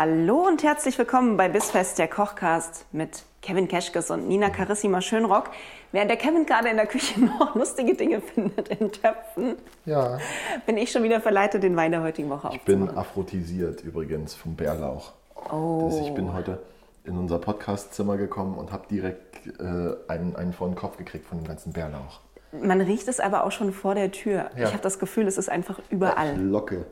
Hallo 0.00 0.46
und 0.48 0.62
herzlich 0.62 0.96
willkommen 0.96 1.36
bei 1.36 1.50
Bissfest, 1.50 1.98
der 1.98 2.08
Kochcast 2.08 2.86
mit 2.90 3.22
Kevin 3.42 3.68
Keschkes 3.68 4.10
und 4.10 4.26
Nina 4.28 4.48
Carissima 4.48 5.02
Schönrock. 5.02 5.50
Während 5.92 6.08
der 6.10 6.16
Kevin 6.16 6.46
gerade 6.46 6.70
in 6.70 6.76
der 6.78 6.86
Küche 6.86 7.20
noch 7.38 7.54
lustige 7.54 7.94
Dinge 7.94 8.22
findet 8.22 8.68
in 8.68 8.90
Töpfen, 8.92 9.56
Ja. 9.84 10.16
bin 10.64 10.78
ich 10.78 10.90
schon 10.90 11.02
wieder 11.02 11.20
verleitet, 11.20 11.62
den 11.64 11.76
Wein 11.76 11.90
der 11.92 12.00
heutigen 12.02 12.30
Woche 12.30 12.48
Ich 12.54 12.62
bin 12.62 12.88
aphrodisiert 12.88 13.82
übrigens 13.84 14.32
vom 14.34 14.56
Bärlauch. 14.56 15.12
Oh. 15.52 15.90
Das- 15.90 16.00
Ich 16.08 16.14
bin 16.14 16.32
heute 16.32 16.62
in 17.04 17.18
unser 17.18 17.38
Podcastzimmer 17.38 18.16
gekommen 18.16 18.56
und 18.56 18.72
habe 18.72 18.84
direkt 18.90 19.36
äh, 19.58 19.96
einen, 20.10 20.34
einen 20.34 20.54
vor 20.54 20.66
den 20.68 20.76
Kopf 20.76 20.96
gekriegt 20.96 21.26
von 21.26 21.36
dem 21.42 21.46
ganzen 21.46 21.74
Bärlauch. 21.74 22.20
Man 22.52 22.80
riecht 22.80 23.06
es 23.06 23.20
aber 23.20 23.44
auch 23.44 23.52
schon 23.52 23.70
vor 23.74 23.94
der 23.94 24.10
Tür. 24.12 24.50
Ja. 24.56 24.64
Ich 24.68 24.72
habe 24.72 24.82
das 24.82 24.98
Gefühl, 24.98 25.26
es 25.26 25.36
ist 25.36 25.50
einfach 25.50 25.78
überall. 25.90 26.40
locke. 26.40 26.86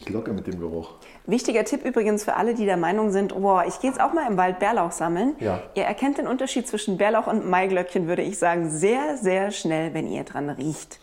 Ich 0.00 0.08
locke 0.10 0.32
mit 0.32 0.46
dem 0.46 0.60
Geruch. 0.60 0.90
Wichtiger 1.26 1.64
Tipp 1.64 1.84
übrigens 1.84 2.24
für 2.24 2.36
alle, 2.36 2.54
die 2.54 2.64
der 2.64 2.76
Meinung 2.76 3.10
sind, 3.10 3.34
boah, 3.34 3.64
ich 3.66 3.80
gehe 3.80 3.90
jetzt 3.90 4.00
auch 4.00 4.12
mal 4.12 4.26
im 4.30 4.36
Wald 4.36 4.60
Bärlauch 4.60 4.92
sammeln. 4.92 5.34
Ja. 5.40 5.60
Ihr 5.74 5.84
erkennt 5.84 6.18
den 6.18 6.28
Unterschied 6.28 6.68
zwischen 6.68 6.98
Bärlauch 6.98 7.26
und 7.26 7.48
Maiglöckchen, 7.48 8.06
würde 8.06 8.22
ich 8.22 8.38
sagen, 8.38 8.70
sehr, 8.70 9.16
sehr 9.16 9.50
schnell, 9.50 9.94
wenn 9.94 10.06
ihr 10.06 10.22
dran 10.24 10.50
riecht. 10.50 11.00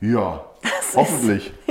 Ja, 0.00 0.44
hoffentlich. 0.94 1.52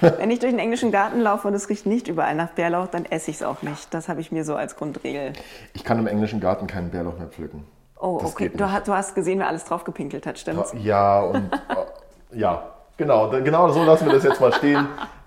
Wenn 0.00 0.30
ich 0.30 0.40
durch 0.40 0.52
den 0.52 0.58
englischen 0.58 0.90
Garten 0.90 1.20
laufe 1.20 1.48
und 1.48 1.54
es 1.54 1.68
riecht 1.68 1.86
nicht 1.86 2.08
überall 2.08 2.34
nach 2.34 2.50
Bärlauch, 2.50 2.88
dann 2.88 3.06
esse 3.06 3.30
ich 3.30 3.36
es 3.36 3.42
auch 3.42 3.62
nicht. 3.62 3.94
Das 3.94 4.08
habe 4.08 4.20
ich 4.20 4.30
mir 4.32 4.44
so 4.44 4.56
als 4.56 4.76
Grundregel. 4.76 5.32
Ich 5.72 5.84
kann 5.84 5.98
im 5.98 6.06
englischen 6.06 6.40
Garten 6.40 6.66
keinen 6.66 6.90
Bärlauch 6.90 7.16
mehr 7.16 7.28
pflücken. 7.28 7.64
Oh, 7.98 8.18
Das 8.20 8.32
okay. 8.32 8.50
Du, 8.50 8.58
du 8.58 8.92
hast 8.92 9.14
gesehen, 9.14 9.38
wer 9.38 9.48
alles 9.48 9.64
drauf 9.64 9.84
gepinkelt 9.84 10.26
hat, 10.26 10.38
stimmt's? 10.38 10.74
Ja, 10.82 11.20
und 11.20 11.52
äh, 11.52 12.38
ja, 12.38 12.74
genau, 12.96 13.30
genau 13.30 13.68
so 13.70 13.84
lassen 13.84 14.06
wir 14.06 14.12
das 14.12 14.24
jetzt 14.24 14.40
mal 14.40 14.52
stehen. 14.52 14.86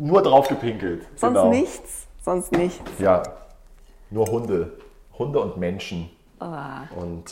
Nur 0.00 0.22
drauf 0.22 0.48
gepinkelt. 0.48 1.06
Sonst 1.16 1.34
genau. 1.34 1.50
nichts. 1.50 2.06
Sonst 2.22 2.52
nichts. 2.52 2.90
Ja, 2.98 3.22
nur 4.10 4.26
Hunde. 4.26 4.72
Hunde 5.18 5.40
und 5.40 5.58
Menschen. 5.58 6.10
Oh, 6.40 6.46
Und 7.00 7.24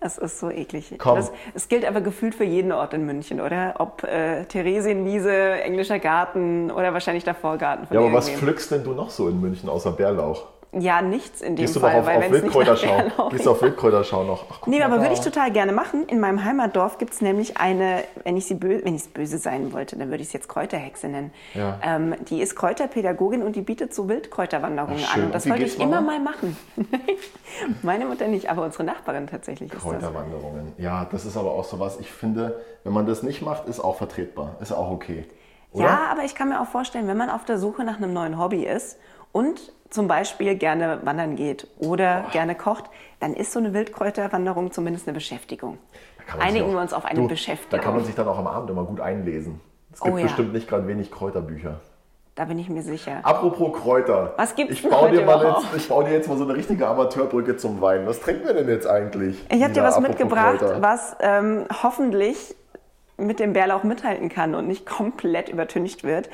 es 0.00 0.18
ist 0.18 0.38
so 0.38 0.50
eklig. 0.50 0.94
Das, 1.02 1.32
es 1.54 1.68
gilt 1.68 1.84
aber 1.84 2.00
gefühlt 2.00 2.34
für 2.34 2.44
jeden 2.44 2.72
Ort 2.72 2.94
in 2.94 3.04
München, 3.06 3.40
oder? 3.40 3.74
Ob 3.78 4.04
äh, 4.04 4.44
Theresienwiese, 4.44 5.32
englischer 5.32 5.98
Garten 5.98 6.70
oder 6.70 6.92
wahrscheinlich 6.92 7.24
der 7.24 7.34
Vorgarten 7.34 7.86
von 7.86 7.96
ja, 7.96 8.00
aber 8.00 8.12
was 8.12 8.28
pflückst 8.28 8.70
denn 8.70 8.84
du 8.84 8.92
noch 8.92 9.10
so 9.10 9.28
in 9.28 9.40
München 9.40 9.68
außer 9.68 9.92
Bärlauch? 9.92 10.46
Ja, 10.72 11.00
nichts 11.00 11.40
in 11.40 11.56
dem 11.56 11.62
Gehst 11.64 11.76
du 11.76 11.80
Fall, 11.80 11.92
noch 11.94 12.00
auf, 12.00 12.06
weil 12.06 12.18
auf 12.18 12.30
Wildkräuterschau? 12.30 13.28
Gehst 13.30 13.46
du 13.46 13.50
auf 13.52 13.62
Wildkräuterschau 13.62 14.24
noch? 14.24 14.44
Ach, 14.50 14.66
Nee, 14.66 14.82
aber 14.82 14.96
da. 14.96 15.02
würde 15.02 15.14
ich 15.14 15.20
total 15.20 15.50
gerne 15.50 15.72
machen. 15.72 16.04
In 16.08 16.20
meinem 16.20 16.44
Heimatdorf 16.44 16.98
gibt 16.98 17.14
es 17.14 17.22
nämlich 17.22 17.56
eine, 17.56 18.04
wenn 18.24 18.36
ich 18.36 18.44
sie 18.46 18.54
bö 18.54 18.80
wenn 18.84 18.94
ich's 18.94 19.08
böse 19.08 19.38
sein 19.38 19.72
wollte, 19.72 19.96
dann 19.96 20.10
würde 20.10 20.20
ich 20.22 20.28
es 20.28 20.32
jetzt 20.34 20.48
Kräuterhexe 20.48 21.08
nennen. 21.08 21.32
Ja. 21.54 21.78
Ähm, 21.82 22.14
die 22.28 22.42
ist 22.42 22.54
Kräuterpädagogin 22.54 23.42
und 23.42 23.56
die 23.56 23.62
bietet 23.62 23.94
so 23.94 24.08
Wildkräuterwanderungen 24.08 25.02
Ach, 25.08 25.16
an. 25.16 25.24
Und 25.24 25.34
das 25.34 25.46
Und 25.46 25.52
wollte 25.52 25.64
ich 25.64 25.80
immer 25.80 26.02
mal 26.02 26.20
machen. 26.20 26.56
Meine 27.82 28.04
Mutter 28.04 28.28
nicht, 28.28 28.50
aber 28.50 28.64
unsere 28.64 28.84
Nachbarin 28.84 29.26
tatsächlich 29.26 29.72
ist 29.72 29.76
das. 29.76 29.90
Kräuterwanderungen. 29.90 30.72
Ja, 30.76 31.06
das 31.10 31.24
ist 31.24 31.36
aber 31.36 31.52
auch 31.52 31.64
sowas. 31.64 31.98
Ich 32.00 32.10
finde, 32.12 32.60
wenn 32.84 32.92
man 32.92 33.06
das 33.06 33.22
nicht 33.22 33.40
macht, 33.42 33.66
ist 33.68 33.80
auch 33.80 33.96
vertretbar. 33.96 34.56
Ist 34.60 34.72
auch 34.72 34.90
okay. 34.90 35.24
Oder? 35.72 35.84
Ja, 35.84 36.00
aber 36.12 36.24
ich 36.24 36.34
kann 36.34 36.48
mir 36.48 36.60
auch 36.60 36.66
vorstellen, 36.68 37.08
wenn 37.08 37.16
man 37.16 37.30
auf 37.30 37.44
der 37.44 37.58
Suche 37.58 37.84
nach 37.84 37.96
einem 37.96 38.12
neuen 38.12 38.38
Hobby 38.38 38.64
ist 38.64 38.98
und 39.32 39.72
zum 39.90 40.06
Beispiel 40.08 40.54
gerne 40.56 41.00
wandern 41.04 41.34
geht 41.36 41.66
oder 41.78 42.26
gerne 42.32 42.54
kocht, 42.54 42.84
dann 43.20 43.34
ist 43.34 43.52
so 43.52 43.58
eine 43.58 43.72
Wildkräuterwanderung 43.72 44.70
zumindest 44.72 45.08
eine 45.08 45.14
Beschäftigung. 45.14 45.78
Einigen 46.38 46.66
auch- 46.66 46.72
wir 46.72 46.80
uns 46.80 46.92
auf 46.92 47.04
eine 47.06 47.20
du, 47.20 47.28
Beschäftigung. 47.28 47.70
Da 47.70 47.78
kann 47.78 47.94
man 47.94 48.04
sich 48.04 48.14
dann 48.14 48.28
auch 48.28 48.38
am 48.38 48.46
Abend 48.46 48.68
immer 48.70 48.84
gut 48.84 49.00
einlesen. 49.00 49.60
Es 49.92 50.00
gibt 50.00 50.14
Oh 50.14 50.18
ja. 50.18 50.24
bestimmt 50.24 50.52
nicht 50.52 50.68
gerade 50.68 50.86
wenig 50.86 51.10
Kräuterbücher. 51.10 51.80
Da 52.34 52.44
bin 52.44 52.58
ich 52.58 52.68
mir 52.68 52.82
sicher. 52.82 53.20
Apropos 53.24 53.72
Kräuter. 53.82 54.34
Was 54.36 54.54
gibt's 54.54 54.74
ich 54.74 54.88
baue, 54.88 55.10
dir 55.10 55.22
mal 55.24 55.42
jetzt, 55.44 55.66
ich 55.76 55.88
baue 55.88 56.04
dir 56.04 56.12
jetzt 56.12 56.28
mal 56.28 56.36
so 56.36 56.44
eine 56.44 56.54
richtige 56.54 56.86
Amateurbrücke 56.86 57.56
zum 57.56 57.80
Wein. 57.80 58.06
Was 58.06 58.20
trinken 58.20 58.46
wir 58.46 58.54
denn 58.54 58.68
jetzt 58.68 58.86
eigentlich? 58.86 59.44
Ich 59.50 59.62
habe 59.62 59.72
dir 59.72 59.82
was 59.82 59.98
mitgebracht, 59.98 60.58
Kräuter? 60.58 60.82
was 60.82 61.16
ähm, 61.20 61.64
hoffentlich 61.82 62.54
mit 63.18 63.40
dem 63.40 63.52
Bärlauch 63.52 63.82
mithalten 63.84 64.28
kann 64.28 64.54
und 64.54 64.66
nicht 64.66 64.86
komplett 64.98 65.48
übertüncht 65.48 66.04
wird. 66.04 66.28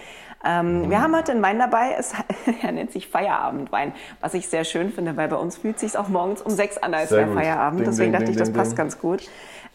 Ähm, 0.47 0.83
Mhm. 0.83 0.91
Wir 0.91 1.01
haben 1.01 1.17
heute 1.17 1.33
einen 1.33 1.43
Wein 1.43 1.59
dabei, 1.59 1.95
es 1.99 2.13
er 2.63 2.73
nennt 2.73 2.93
sich 2.93 3.09
Feierabendwein, 3.09 3.93
was 4.21 4.35
ich 4.35 4.49
sehr 4.49 4.65
schön 4.65 4.93
finde, 4.93 5.17
weil 5.17 5.29
bei 5.29 5.37
uns 5.37 5.57
fühlt 5.57 5.77
es 5.77 5.81
sich 5.81 5.99
auch 5.99 6.09
morgens 6.09 6.43
um 6.43 6.53
sechs 6.53 6.77
an, 6.79 6.95
als 6.95 7.11
gut. 7.11 7.35
Feierabend. 7.35 7.81
Ding, 7.81 7.87
Deswegen 7.87 8.13
ding, 8.13 8.21
dachte 8.21 8.25
ding, 8.27 8.35
ich, 8.35 8.39
das 8.39 8.53
passt 8.53 8.77
ganz 8.77 8.99
gut. 8.99 9.29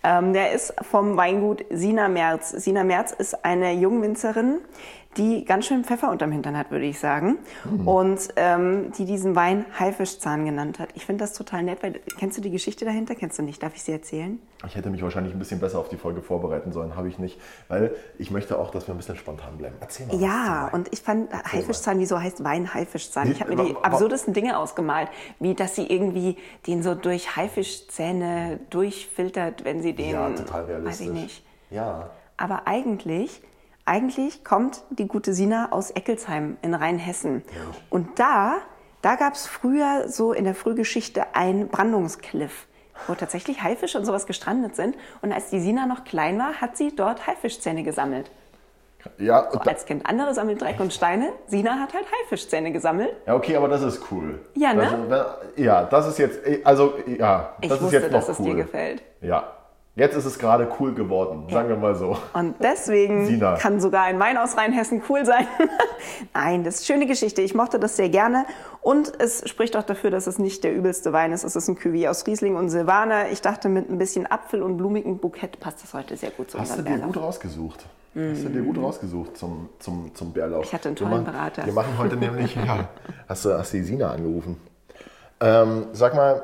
Ähm, 0.04 0.32
der 0.34 0.52
ist 0.54 0.74
vom 0.82 1.18
Weingut 1.18 1.66
Sina 1.72 2.08
Merz. 2.08 2.52
Sina 2.52 2.84
Merz 2.84 3.12
ist 3.12 3.44
eine 3.44 3.74
Jungwinzerin, 3.74 4.60
die 5.18 5.44
ganz 5.44 5.66
schön 5.66 5.84
Pfeffer 5.84 6.12
unterm 6.12 6.32
Hintern 6.32 6.58
hat, 6.58 6.70
würde 6.72 6.86
ich 6.86 7.00
sagen. 7.00 7.40
Mhm. 7.66 7.88
Und 7.88 8.30
ähm, 8.36 8.92
die 8.98 9.06
diesen 9.06 9.36
Wein 9.36 9.66
Haifischzahn 9.78 10.46
genannt 10.46 10.80
hat. 10.80 10.90
Ich 10.94 11.06
finde 11.06 11.24
das 11.24 11.34
total 11.34 11.64
nett, 11.64 11.82
weil 11.82 12.00
kennst 12.18 12.38
du 12.38 12.42
die 12.42 12.52
Geschichte 12.52 12.86
dahinter? 12.86 13.16
Kennst 13.16 13.40
du 13.40 13.44
nicht? 13.44 13.62
Darf 13.64 13.76
ich 13.76 13.84
sie 13.84 13.92
erzählen? 13.92 14.40
Ich 14.68 14.76
hätte 14.76 14.90
mich 14.90 15.02
wahrscheinlich 15.02 15.34
ein 15.34 15.40
bisschen 15.40 15.60
besser 15.60 15.80
auf 15.80 15.90
die 15.90 15.98
Folge 15.98 16.22
vorbereiten 16.22 16.72
sollen, 16.72 16.96
habe 16.96 17.08
ich 17.08 17.18
nicht. 17.18 17.40
Weil 17.70 17.96
ich 18.18 18.30
möchte 18.30 18.60
auch, 18.60 18.70
dass 18.70 18.88
wir 18.88 18.94
ein 18.94 18.98
bisschen 18.98 19.16
spontan 19.16 19.58
bleiben. 19.58 19.76
Erzähl 19.80 20.06
mal. 20.08 20.22
Ja, 20.22 20.70
und 20.72 20.90
ich 20.94 21.02
fand 21.02 21.34
Haifischzahn, 21.34 22.00
wieso 22.00 22.20
heißt 22.20 22.44
Wein 22.44 22.74
Haifischzahn? 22.74 23.32
Ich 23.32 23.42
habe 23.42 23.56
mir 23.56 23.64
die 23.66 23.76
absurdesten 23.82 24.34
Dinge 24.34 24.58
ausgemalt, 24.58 25.10
wie 25.40 25.56
dass 25.56 25.76
sie 25.76 25.88
irgendwie 25.88 26.38
den 26.68 26.84
so 26.84 26.94
durch 26.94 27.36
Haifischzähne 27.36 28.60
durchfiltert, 28.70 29.66
wenn 29.66 29.82
sie 29.82 29.94
den. 29.94 30.12
Ja, 30.12 30.30
total 30.30 30.64
Weiß 30.64 30.70
realistisch. 30.70 31.08
ich 31.08 31.14
nicht. 31.14 31.46
Ja. 31.72 32.10
Aber 32.38 32.68
eigentlich, 32.68 33.42
eigentlich 33.90 34.44
kommt 34.44 34.84
die 34.92 35.08
gute 35.08 35.34
Sina 35.34 35.72
aus 35.72 35.92
Eckelsheim 35.92 36.58
in 36.62 36.74
Rheinhessen. 36.76 37.44
Und 37.90 38.20
da, 38.20 38.58
da 39.02 39.16
gab 39.16 39.34
es 39.34 39.48
früher 39.48 40.08
so 40.08 40.32
in 40.32 40.44
der 40.46 40.56
Frühgeschichte 40.56 41.36
ein 41.36 41.70
Brandungskliff, 41.70 42.68
wo 43.08 43.16
tatsächlich 43.16 43.64
Haifische 43.64 43.98
und 43.98 44.06
sowas 44.06 44.28
gestrandet 44.28 44.76
sind. 44.76 44.96
Und 45.22 45.34
als 45.34 45.50
die 45.50 45.60
Sina 45.60 45.88
noch 45.88 46.04
klein 46.04 46.38
war, 46.38 46.62
hat 46.62 46.78
sie 46.78 46.96
dort 46.96 47.26
Haifischzähne 47.26 47.84
gesammelt. 47.84 48.30
Ja, 49.18 49.50
da, 49.52 49.60
Als 49.60 49.86
Kind 49.86 50.06
andere 50.06 50.34
sammeln 50.34 50.58
Dreck 50.58 50.80
und 50.80 50.94
Steine. 50.94 51.32
Sina 51.48 51.80
hat 51.80 51.94
halt 51.94 52.06
Haifischzähne 52.12 52.72
gesammelt. 52.72 53.16
ja, 53.26 53.34
okay, 53.34 53.56
aber 53.56 53.70
das 53.70 53.82
ist 53.82 54.02
cool. 54.12 54.40
Ja, 54.56 54.74
ne? 54.74 55.08
Das, 55.10 55.28
ja, 55.56 55.84
das 55.86 56.08
ist 56.08 56.20
jetzt, 56.20 56.40
also, 56.66 56.96
ja, 57.08 57.54
Ich 57.62 57.70
das 57.70 57.78
ist 57.78 57.84
wusste, 57.86 57.96
jetzt 57.98 58.12
noch 58.12 58.20
dass 58.20 58.30
es 58.30 58.40
cool. 58.40 58.46
dir 58.48 58.56
gefällt. 58.56 59.02
Ja. 59.22 59.56
Jetzt 60.00 60.16
ist 60.16 60.24
es 60.24 60.40
gerade 60.40 60.66
cool 60.80 60.94
geworden, 60.94 61.44
sagen 61.52 61.68
wir 61.68 61.76
mal 61.76 61.94
so. 61.94 62.18
Und 62.32 62.56
deswegen 62.64 63.26
Sina. 63.26 63.58
kann 63.58 63.82
sogar 63.82 64.04
ein 64.04 64.18
Wein 64.18 64.38
aus 64.38 64.56
Rheinhessen 64.56 65.02
cool 65.10 65.26
sein. 65.26 65.46
Nein, 66.34 66.64
das 66.64 66.76
ist 66.76 66.90
eine 66.90 67.00
schöne 67.00 67.06
Geschichte. 67.06 67.42
Ich 67.42 67.54
mochte 67.54 67.80
das 67.82 67.98
sehr 67.98 68.08
gerne. 68.08 68.46
Und 68.82 69.12
es 69.20 69.48
spricht 69.50 69.76
auch 69.76 69.84
dafür, 69.84 70.10
dass 70.10 70.26
es 70.26 70.40
nicht 70.40 70.64
der 70.64 70.74
übelste 70.74 71.12
Wein 71.12 71.34
ist. 71.34 71.44
Es 71.44 71.58
ist 71.58 71.68
ein 71.68 71.76
Cuvée 71.78 72.10
aus 72.10 72.26
Riesling 72.26 72.56
und 72.56 72.70
Silvaner. 72.70 73.30
Ich 73.30 73.42
dachte, 73.42 73.68
mit 73.68 73.90
ein 73.90 73.98
bisschen 73.98 74.26
Apfel 74.26 74.62
und 74.64 74.78
blumigem 74.78 75.18
Bukett 75.18 75.60
passt 75.60 75.84
das 75.84 75.94
heute 75.94 76.16
sehr 76.16 76.32
gut 76.32 76.50
zu 76.50 76.58
Hast 76.60 76.78
du 76.78 76.82
dir 76.82 76.98
gut 77.00 77.18
rausgesucht? 77.18 77.86
Hast 78.16 78.44
du 78.46 78.50
dir 78.50 78.62
gut 78.62 78.78
rausgesucht 78.78 79.36
zum, 79.38 79.68
zum, 79.80 80.16
zum 80.16 80.32
Bärlauch? 80.32 80.64
Ich 80.64 80.74
hatte 80.74 80.88
einen 80.88 80.98
Wir 80.98 81.08
tollen 81.10 81.24
machen- 81.24 81.34
Berater. 81.34 81.66
Wir 81.66 81.74
machen 81.74 81.98
heute 81.98 82.16
nämlich, 82.16 82.56
ja, 82.66 82.88
hast 83.28 83.44
du, 83.44 83.54
hast 83.58 83.74
du 83.74 83.78
die 83.78 83.84
Sina 83.84 84.12
angerufen? 84.12 84.56
Ähm, 85.42 85.88
sag 85.92 86.16
mal, 86.16 86.42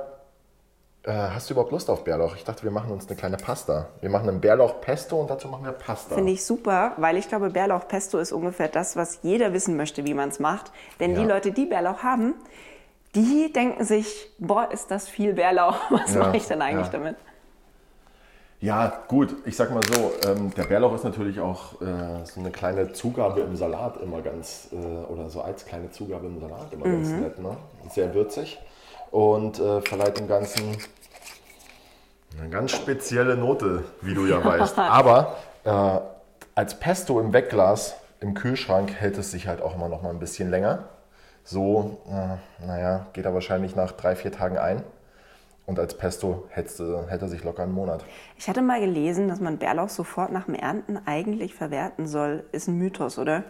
äh, 1.05 1.11
hast 1.11 1.49
du 1.49 1.53
überhaupt 1.53 1.71
Lust 1.71 1.89
auf 1.89 2.03
Bärlauch? 2.03 2.35
Ich 2.35 2.43
dachte, 2.43 2.63
wir 2.63 2.71
machen 2.71 2.91
uns 2.91 3.07
eine 3.07 3.15
kleine 3.15 3.37
Pasta. 3.37 3.87
Wir 4.01 4.09
machen 4.09 4.27
einen 4.29 4.41
Bärlauch-Pesto 4.41 5.19
und 5.19 5.29
dazu 5.29 5.47
machen 5.47 5.65
wir 5.65 5.71
Pasta. 5.71 6.15
Finde 6.15 6.31
ich 6.31 6.43
super, 6.45 6.93
weil 6.97 7.17
ich 7.17 7.27
glaube, 7.27 7.49
Bärlauchpesto 7.49 8.17
ist 8.17 8.31
ungefähr 8.31 8.67
das, 8.67 8.95
was 8.95 9.19
jeder 9.21 9.53
wissen 9.53 9.77
möchte, 9.77 10.03
wie 10.05 10.13
man 10.13 10.29
es 10.29 10.39
macht. 10.39 10.71
Denn 10.99 11.11
Ja. 11.15 11.19
die 11.21 11.25
Leute, 11.25 11.51
die 11.51 11.65
Bärlauch 11.65 12.03
haben, 12.03 12.33
die 13.13 13.51
denken 13.53 13.83
sich, 13.85 14.29
boah, 14.39 14.69
ist 14.71 14.91
das 14.91 15.07
viel 15.07 15.33
Bärlauch. 15.33 15.77
Was 15.89 16.13
Ja, 16.13 16.19
mache 16.19 16.37
ich 16.37 16.47
denn 16.47 16.61
eigentlich 16.61 16.87
ja. 16.87 16.91
damit? 16.91 17.15
Ja, 18.61 19.03
gut, 19.07 19.35
ich 19.45 19.55
sag 19.55 19.69
mal 19.71 19.83
so, 19.83 20.11
ähm, 20.27 20.51
der 20.55 20.63
Bärlauch 20.63 20.93
ist 20.95 21.03
natürlich 21.03 21.39
auch 21.39 21.81
äh, 21.81 22.25
so 22.25 22.39
eine 22.39 22.51
kleine 22.51 22.93
Zugabe 22.93 23.41
im 23.41 23.55
Salat 23.55 23.97
immer 24.01 24.21
ganz, 24.21 24.69
äh, 24.71 24.75
oder 24.75 25.29
so 25.29 25.41
als 25.41 25.65
kleine 25.65 25.91
Zugabe 25.91 26.25
im 26.25 26.39
Salat 26.39 26.73
immer 26.73 26.85
ganz 26.85 27.09
Mhm. 27.09 27.19
nett, 27.21 27.39
ne? 27.39 27.57
Sehr 27.91 28.13
würzig 28.13 28.57
und 29.15 29.61
äh, 29.61 29.79
verleiht 29.79 30.17
dem 30.17 30.27
Ganzen 30.27 30.75
eine 32.37 32.49
ganz 32.49 32.71
spezielle 32.71 33.37
Note, 33.37 33.85
wie 34.01 34.13
du 34.13 34.25
ja 34.25 34.43
weißt. 34.45 34.77
Aber 34.77 35.37
äh, 35.63 35.99
als 36.53 36.77
Pesto 36.81 37.21
im 37.21 37.31
Wegglas 37.31 37.95
im 38.19 38.33
Kühlschrank 38.33 38.91
hält 38.93 39.17
es 39.17 39.31
sich 39.31 39.47
halt 39.47 39.61
auch 39.61 39.75
immer 39.75 39.87
noch 39.87 40.01
mal 40.01 40.09
ein 40.09 40.19
bisschen 40.19 40.49
länger. 40.49 40.89
So, 41.45 42.01
äh, 42.09 42.65
naja, 42.65 43.05
geht 43.13 43.23
er 43.23 43.33
wahrscheinlich 43.33 43.73
nach 43.77 43.93
drei, 43.93 44.17
vier 44.17 44.33
Tagen 44.33 44.57
ein. 44.57 44.83
Und 45.65 45.79
als 45.79 45.97
Pesto 45.97 46.49
hätte, 46.49 47.05
hätte 47.07 47.25
er 47.25 47.29
sich 47.29 47.41
locker 47.45 47.63
einen 47.63 47.71
Monat. 47.71 48.03
Ich 48.37 48.49
hatte 48.49 48.61
mal 48.61 48.81
gelesen, 48.81 49.29
dass 49.29 49.39
man 49.39 49.59
Bärlauch 49.59 49.89
sofort 49.89 50.33
nach 50.33 50.45
dem 50.45 50.55
Ernten 50.55 50.99
eigentlich 51.05 51.55
verwerten 51.55 52.05
soll. 52.05 52.43
Ist 52.51 52.67
ein 52.67 52.77
Mythos, 52.77 53.17
oder? 53.17 53.45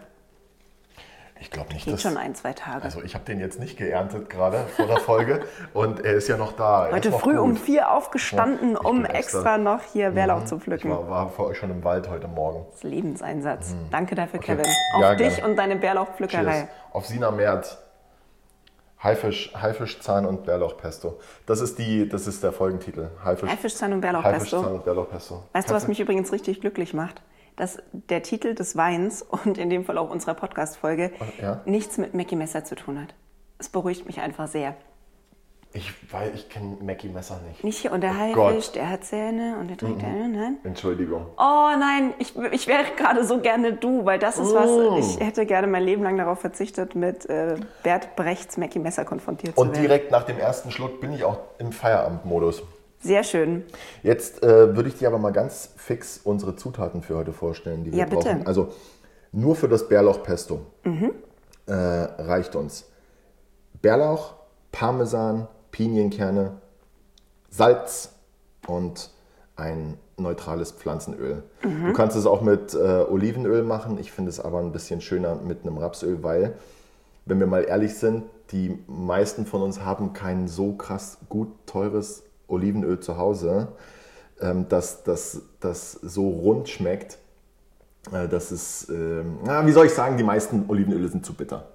Ich 1.38 1.50
glaube 1.50 1.72
nicht, 1.74 1.84
Geht 1.84 1.94
dass... 1.94 2.02
schon 2.02 2.16
ein, 2.16 2.34
zwei 2.34 2.52
Tage. 2.54 2.82
Also 2.82 3.02
ich 3.02 3.14
habe 3.14 3.24
den 3.24 3.40
jetzt 3.40 3.60
nicht 3.60 3.76
geerntet 3.76 4.30
gerade 4.30 4.64
vor 4.74 4.86
der 4.86 4.96
Folge 4.98 5.40
und 5.74 6.00
er 6.04 6.14
ist 6.14 6.28
ja 6.28 6.36
noch 6.36 6.52
da. 6.52 6.88
Heute 6.90 7.10
noch 7.10 7.20
früh 7.20 7.32
gut. 7.34 7.40
um 7.42 7.56
vier 7.56 7.90
aufgestanden, 7.92 8.72
Ja, 8.72 8.80
ich 8.80 8.86
um 8.86 9.04
extra, 9.04 9.18
extra- 9.18 9.58
Mhm. 9.58 9.64
noch 9.64 9.80
hier 9.92 10.10
Bärlauch 10.12 10.44
zu 10.46 10.56
Ich 10.56 10.62
pflücken. 10.62 10.90
war, 10.90 11.08
war 11.10 11.28
für 11.30 11.44
euch 11.46 11.58
schon 11.58 11.70
im 11.70 11.84
Wald 11.84 12.08
heute 12.08 12.26
Morgen. 12.26 12.64
Das 12.70 12.76
ist 12.76 12.84
Lebenseinsatz. 12.84 13.74
Danke 13.90 14.14
dafür, 14.14 14.38
Okay. 14.40 14.56
Kevin. 14.56 14.66
Auf 14.94 15.00
Ja, 15.02 15.14
dich 15.14 15.36
gerne. 15.36 15.50
und 15.50 15.56
deine 15.56 15.76
Bärlauchpflückerei. 15.76 16.68
Auf 16.92 17.06
Sina 17.06 17.30
Merz. 17.30 17.78
Haifisch, 19.02 19.52
Haifischzahn 19.54 20.24
und 20.24 20.46
Bärlauchpesto. 20.46 21.20
Das 21.44 21.60
ist, 21.60 21.78
die, 21.78 22.08
das 22.08 22.26
ist 22.26 22.42
der 22.42 22.52
Folgentitel. 22.52 23.08
Haifisch, 23.22 23.50
Haifischzahn 23.50 23.92
und 23.92 24.00
Bärlauchpesto. 24.00 24.56
Haifischzahn 24.56 24.72
und 24.74 24.84
Bärlauchpesto. 24.84 25.42
Weißt 25.52 25.68
du, 25.70 25.74
was 25.74 25.86
mich 25.86 26.00
übrigens 26.00 26.32
richtig 26.32 26.62
glücklich 26.62 26.94
macht? 26.94 27.20
Dass 27.56 27.78
der 27.92 28.22
Titel 28.22 28.54
des 28.54 28.76
Weins 28.76 29.22
und 29.44 29.58
in 29.58 29.70
dem 29.70 29.84
Fall 29.84 29.98
auch 29.98 30.10
unserer 30.10 30.34
Podcast-Folge 30.34 31.10
Ja? 31.40 31.60
nichts 31.64 31.98
mit 31.98 32.14
Mackie 32.14 32.36
Messer 32.36 32.64
zu 32.64 32.74
tun 32.74 33.00
hat. 33.00 33.14
Es 33.58 33.68
beruhigt 33.70 34.06
mich 34.06 34.20
einfach 34.20 34.46
sehr. 34.48 34.74
Ich, 35.72 35.92
weil 36.10 36.32
ich 36.34 36.48
kenne 36.48 36.78
Mackie 36.80 37.08
Messer 37.08 37.38
nicht. 37.48 37.62
Nicht 37.62 37.78
hier 37.78 37.92
und 37.92 38.00
der 38.00 38.12
Oh 38.12 38.14
Haifisch. 38.46 38.68
Mhm. 38.70 38.72
der 38.74 38.88
hat 38.90 39.04
Zähne 39.04 39.56
und 39.60 39.68
der 39.68 39.76
trägt 39.76 40.02
eine, 40.04 40.28
nein? 40.28 40.56
Entschuldigung. 40.64 41.26
Oh 41.36 41.68
nein, 41.78 42.14
ich, 42.18 42.34
ich 42.52 42.66
wäre 42.66 42.84
gerade 42.96 43.24
so 43.24 43.40
gerne 43.40 43.74
du, 43.74 44.04
weil 44.06 44.18
das 44.18 44.38
ist 44.38 44.52
Oh. 44.52 44.54
was, 44.96 45.16
ich 45.16 45.20
hätte 45.20 45.44
gerne 45.44 45.66
mein 45.66 45.82
Leben 45.82 46.02
lang 46.02 46.16
darauf 46.16 46.40
verzichtet, 46.40 46.94
mit 46.94 47.26
äh, 47.28 47.56
Bert 47.82 48.16
Brechts 48.16 48.56
Mackie 48.56 48.78
Messer 48.78 49.04
konfrontiert 49.04 49.54
zu 49.56 49.60
Und 49.60 49.72
werden. 49.72 49.82
direkt 49.82 50.10
nach 50.10 50.22
dem 50.22 50.38
ersten 50.38 50.70
Schluck 50.70 51.00
bin 51.00 51.12
ich 51.12 51.24
auch 51.24 51.38
im 51.58 51.72
Feierabendmodus. 51.72 52.62
Sehr 53.06 53.22
schön. 53.22 53.62
Jetzt 54.02 54.42
äh, 54.42 54.74
würde 54.74 54.88
ich 54.88 54.96
dir 54.96 55.06
aber 55.08 55.18
mal 55.18 55.32
ganz 55.32 55.70
fix 55.76 56.20
unsere 56.24 56.56
Zutaten 56.56 57.02
für 57.02 57.16
heute 57.16 57.32
vorstellen, 57.32 57.84
die 57.84 57.92
wir 57.92 58.00
Ja, 58.00 58.04
bitte. 58.06 58.30
brauchen. 58.30 58.46
Also 58.46 58.72
nur 59.32 59.54
für 59.54 59.68
das 59.68 59.88
Bärlauchpesto 59.88 60.60
äh, 61.66 61.72
reicht 61.72 62.56
uns 62.56 62.86
Bärlauch, 63.80 64.34
Parmesan, 64.72 65.46
Pinienkerne, 65.70 66.52
Salz 67.48 68.12
und 68.66 69.10
ein 69.54 69.98
neutrales 70.16 70.72
Pflanzenöl. 70.72 71.42
Du 71.62 71.92
kannst 71.92 72.16
es 72.16 72.26
auch 72.26 72.40
mit 72.40 72.74
äh, 72.74 72.78
Olivenöl 72.78 73.62
machen. 73.62 73.98
Ich 73.98 74.10
finde 74.10 74.30
es 74.30 74.40
aber 74.40 74.60
ein 74.60 74.72
bisschen 74.72 75.00
schöner 75.00 75.36
mit 75.36 75.62
einem 75.62 75.78
Rapsöl, 75.78 76.22
weil, 76.22 76.54
wenn 77.26 77.38
wir 77.38 77.46
mal 77.46 77.64
ehrlich 77.64 77.94
sind, 77.94 78.24
die 78.52 78.78
meisten 78.86 79.46
von 79.46 79.62
uns 79.62 79.80
haben 79.80 80.12
kein 80.12 80.48
so 80.48 80.72
krass 80.74 81.18
gut 81.28 81.48
teures 81.66 82.22
Olivenöl 82.48 83.00
zu 83.00 83.16
Hause, 83.16 83.68
ähm, 84.40 84.68
dass 84.68 85.02
das 85.02 85.92
so 85.92 86.28
rund 86.28 86.68
schmeckt. 86.68 87.18
Äh, 88.12 88.28
das 88.28 88.52
ist, 88.52 88.88
ähm, 88.90 89.38
na, 89.44 89.66
wie 89.66 89.72
soll 89.72 89.86
ich 89.86 89.92
sagen, 89.92 90.16
die 90.16 90.24
meisten 90.24 90.64
Olivenöle 90.68 91.08
sind 91.08 91.24
zu 91.24 91.34
bitter. 91.34 91.68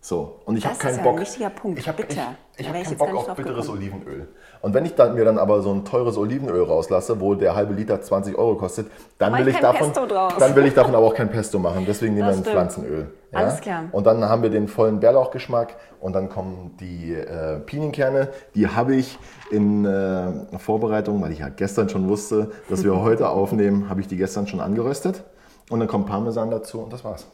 So, 0.00 0.40
und 0.44 0.56
ich 0.56 0.64
habe 0.64 0.78
keinen 0.78 0.92
ist 0.92 0.96
ja 0.98 1.02
Bock. 1.02 1.14
ein 1.14 1.20
wichtiger 1.20 1.50
Punkt, 1.50 1.78
Ich 1.80 1.88
habe 1.88 2.02
bitter. 2.02 2.34
ich, 2.56 2.60
ich 2.60 2.68
hab 2.68 2.76
ich 2.76 2.84
keinen 2.84 2.98
Bock 2.98 3.14
auf 3.28 3.34
bitteres 3.34 3.66
gekommen. 3.66 3.78
Olivenöl. 3.78 4.28
Und 4.62 4.72
wenn 4.72 4.84
ich 4.84 4.94
dann, 4.94 5.14
mir 5.16 5.24
dann 5.24 5.38
aber 5.38 5.60
so 5.60 5.72
ein 5.72 5.84
teures 5.84 6.16
Olivenöl 6.16 6.62
rauslasse, 6.62 7.20
wo 7.20 7.34
der 7.34 7.56
halbe 7.56 7.74
Liter 7.74 8.00
20 8.00 8.38
Euro 8.38 8.54
kostet, 8.54 8.86
dann 9.18 9.36
will 9.36 9.48
ich 9.48 9.58
davon, 9.58 9.92
dann 10.38 10.54
will 10.54 10.66
ich 10.66 10.74
davon 10.74 10.94
aber 10.94 11.04
auch 11.04 11.14
kein 11.14 11.30
Pesto 11.30 11.58
machen. 11.58 11.84
Deswegen 11.86 12.14
nehmen 12.14 12.28
wir 12.28 12.36
ein. 12.36 12.44
Pflanzenöl. 12.44 13.10
Ja? 13.32 13.38
Alles 13.40 13.60
klar. 13.60 13.84
Und 13.90 14.06
dann 14.06 14.24
haben 14.24 14.42
wir 14.42 14.50
den 14.50 14.68
vollen 14.68 15.00
Bärlauchgeschmack 15.00 15.74
und 16.00 16.12
dann 16.14 16.28
kommen 16.28 16.76
die 16.78 17.14
äh, 17.14 17.58
Pinienkerne. 17.58 18.28
Die 18.54 18.68
habe 18.68 18.94
ich 18.94 19.18
in 19.50 19.84
äh, 19.84 20.58
Vorbereitung, 20.58 21.20
weil 21.20 21.32
ich 21.32 21.40
ja 21.40 21.48
gestern 21.48 21.88
schon 21.88 22.08
wusste, 22.08 22.52
dass 22.70 22.84
wir 22.84 23.00
heute 23.02 23.28
aufnehmen, 23.28 23.90
habe 23.90 24.00
ich 24.00 24.06
die 24.06 24.16
gestern 24.16 24.46
schon 24.46 24.60
angeröstet. 24.60 25.24
Und 25.70 25.80
dann 25.80 25.88
kommt 25.88 26.06
Parmesan 26.06 26.50
dazu 26.50 26.80
und 26.80 26.92
das 26.92 27.04
war's. 27.04 27.26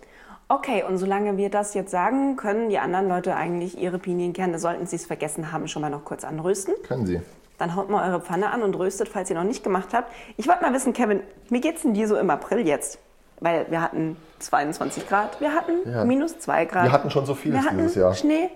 Okay, 0.54 0.84
und 0.88 0.98
solange 0.98 1.36
wir 1.36 1.50
das 1.50 1.74
jetzt 1.74 1.90
sagen, 1.90 2.36
können 2.36 2.68
die 2.68 2.78
anderen 2.78 3.08
Leute 3.08 3.34
eigentlich 3.34 3.76
ihre 3.78 3.98
Pinienkerne, 3.98 4.58
sollten 4.58 4.86
sie 4.86 4.96
es 4.96 5.04
vergessen 5.06 5.50
haben, 5.50 5.66
schon 5.66 5.82
mal 5.82 5.90
noch 5.90 6.04
kurz 6.04 6.22
anrösten. 6.24 6.74
Können 6.86 7.06
Sie. 7.06 7.20
Dann 7.58 7.74
haut 7.74 7.90
mal 7.90 8.08
eure 8.08 8.20
Pfanne 8.20 8.50
an 8.52 8.62
und 8.62 8.74
röstet, 8.78 9.08
falls 9.08 9.30
ihr 9.30 9.36
noch 9.36 9.44
nicht 9.44 9.64
gemacht 9.64 9.88
habt. 9.92 10.12
Ich 10.36 10.46
wollte 10.46 10.62
mal 10.62 10.72
wissen, 10.72 10.92
Kevin, 10.92 11.20
wie 11.50 11.60
geht's 11.60 11.82
denn 11.82 11.94
dir 11.94 12.06
so 12.06 12.16
im 12.16 12.30
April 12.30 12.66
jetzt? 12.66 12.98
Weil 13.40 13.66
wir 13.68 13.80
hatten 13.82 14.16
22 14.38 15.08
Grad, 15.08 15.40
wir 15.40 15.52
hatten 15.54 15.72
Ja. 15.90 16.04
minus 16.04 16.38
2 16.38 16.64
Grad. 16.66 16.84
Wir 16.84 16.92
hatten 16.92 17.10
schon 17.10 17.26
so 17.26 17.34
vieles 17.34 17.60
wir 17.62 17.66
hatten 17.66 17.78
dieses 17.78 17.96
Jahr. 17.96 18.14
Schnee. 18.14 18.48